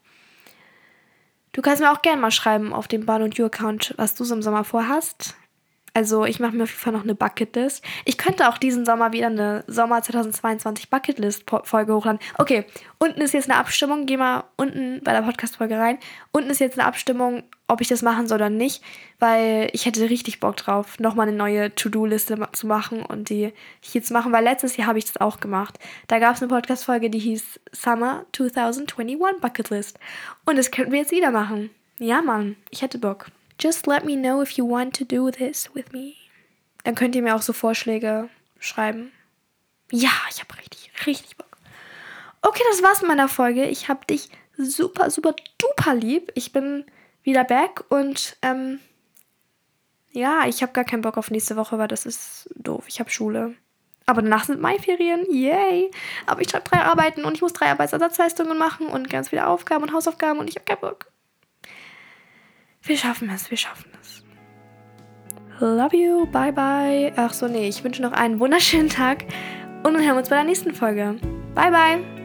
Du 1.54 1.62
kannst 1.62 1.82
mir 1.82 1.92
auch 1.92 2.02
gerne 2.02 2.22
mal 2.22 2.32
schreiben 2.32 2.74
auf 2.74 2.88
dem 2.88 3.06
Bahn 3.06 3.22
und 3.22 3.38
You-Account, 3.38 3.96
was 3.98 4.16
du 4.16 4.24
so 4.24 4.34
im 4.34 4.42
Sommer 4.42 4.64
vorhast. 4.64 5.36
Also 5.93 6.23
ich 6.23 6.39
mache 6.39 6.56
mir 6.56 6.63
auf 6.63 6.69
jeden 6.69 6.82
Fall 6.82 6.93
noch 6.93 7.04
eine 7.04 7.15
Bucketlist. 7.15 7.84
Ich 8.06 8.17
könnte 8.17 8.47
auch 8.47 8.58
diesen 8.58 8.86
Sommer 8.86 9.12
wieder 9.12 9.27
eine 9.27 9.65
Sommer 9.67 10.01
2022 10.01 10.89
Bucketlist-Folge 10.89 11.93
hochladen. 11.93 12.19
Okay, 12.38 12.65
unten 12.97 13.19
ist 13.19 13.34
jetzt 13.34 13.49
eine 13.49 13.60
Abstimmung. 13.60 14.06
Geh 14.06 14.15
mal 14.15 14.45
unten 14.56 15.01
bei 15.04 15.12
der 15.12 15.21
Podcast-Folge 15.21 15.77
rein. 15.77 15.97
Unten 16.32 16.49
ist 16.49 16.60
jetzt 16.60 16.80
eine 16.80 16.88
Abstimmung, 16.88 17.43
ob 17.67 17.82
ich 17.82 17.89
das 17.89 18.04
machen 18.04 18.27
soll 18.27 18.38
oder 18.38 18.49
nicht. 18.49 18.82
Weil 19.19 19.69
ich 19.73 19.86
hätte 19.86 20.10
richtig 20.10 20.39
Bock 20.39 20.56
drauf, 20.56 20.97
nochmal 20.97 21.27
eine 21.27 21.36
neue 21.36 21.75
To-Do-Liste 21.75 22.38
zu 22.54 22.67
machen 22.67 23.04
und 23.04 23.30
die 23.30 23.54
hier 23.82 24.01
zu 24.01 24.13
machen. 24.13 24.32
Weil 24.32 24.45
letztes 24.45 24.77
Jahr 24.77 24.88
habe 24.88 24.99
ich 24.99 25.06
das 25.06 25.19
auch 25.19 25.41
gemacht. 25.41 25.77
Da 26.08 26.19
gab 26.19 26.36
es 26.36 26.41
eine 26.41 26.49
Podcast-Folge, 26.49 27.10
die 27.10 27.19
hieß 27.19 27.60
Summer 27.73 28.25
2021 28.32 29.41
Bucketlist. 29.41 29.99
Und 30.45 30.58
das 30.58 30.71
könnten 30.71 30.93
wir 30.93 30.99
jetzt 30.99 31.12
wieder 31.12 31.32
machen. 31.32 31.69
Ja, 31.99 32.21
Mann, 32.21 32.56
ich 32.69 32.82
hätte 32.82 32.97
Bock. 32.97 33.27
Just 33.62 33.86
let 33.86 34.06
me 34.06 34.15
know 34.15 34.41
if 34.41 34.58
you 34.58 34.67
want 34.67 34.95
to 34.97 35.06
do 35.06 35.30
this 35.30 35.69
with 35.76 35.91
me. 35.91 36.15
Dann 36.84 36.95
könnt 36.95 37.15
ihr 37.15 37.21
mir 37.21 37.36
auch 37.36 37.43
so 37.43 37.54
Vorschläge 37.54 38.28
schreiben. 38.60 39.12
Ja, 39.91 40.10
ich 40.32 40.39
habe 40.39 40.58
richtig, 40.58 40.91
richtig 41.06 41.38
Bock. 41.38 41.58
Okay, 42.41 42.63
das 42.71 42.82
war's 42.82 43.02
mit 43.02 43.10
meiner 43.10 43.28
Folge. 43.28 43.65
Ich 43.65 43.88
habe 43.88 44.06
dich 44.06 44.30
super, 44.58 45.12
super 45.12 45.36
duper 45.60 45.93
lieb. 45.93 46.32
Ich 46.34 46.52
bin 46.52 46.86
wieder 47.21 47.43
back 47.43 47.84
und 47.89 48.36
ähm, 48.41 48.80
ja, 50.12 50.47
ich 50.47 50.63
habe 50.63 50.74
gar 50.74 50.84
keinen 50.84 51.04
Bock 51.04 51.17
auf 51.17 51.30
nächste 51.30 51.56
Woche, 51.56 51.78
weil 51.78 51.88
das 51.88 52.08
ist 52.08 52.50
doof. 52.56 52.86
Ich 52.88 53.00
habe 53.00 53.12
Schule. 53.12 53.54
Aber 54.08 54.24
danach 54.24 54.45
sind 54.45 54.60
Maiferien. 54.60 55.26
Yay! 55.32 55.91
Aber 56.26 56.41
ich 56.41 56.50
schreibe 56.50 56.67
drei 56.67 56.82
Arbeiten 56.82 57.24
und 57.26 57.36
ich 57.36 57.41
muss 57.41 57.54
drei 57.54 57.69
Arbeitsersatzleistungen 57.69 58.58
machen 58.58 58.88
und 58.88 59.10
ganz 59.10 59.30
viele 59.30 59.45
Aufgaben 59.45 59.84
und 59.84 59.93
Hausaufgaben 59.93 60.39
und 60.39 60.50
ich 60.50 60.56
habe 60.56 60.65
keinen 60.65 60.82
Bock. 60.82 61.12
Wir 62.84 62.98
schaffen 62.98 63.30
es, 63.30 63.50
wir 63.50 63.58
schaffen 63.58 63.91
es. 64.02 64.24
Love 65.60 65.96
you, 65.96 66.26
bye 66.26 66.52
bye. 66.52 67.13
Ach 67.15 67.34
so, 67.34 67.48
nee, 67.48 67.67
ich 67.67 67.84
wünsche 67.84 68.02
noch 68.02 68.13
einen 68.13 68.39
wunderschönen 68.39 68.89
Tag 68.89 69.26
und 69.84 69.98
wir 69.98 70.06
hören 70.06 70.17
uns 70.17 70.30
bei 70.30 70.38
der 70.38 70.46
nächsten 70.46 70.74
Folge. 70.74 71.17
Bye 71.54 71.72
bye. 71.72 72.20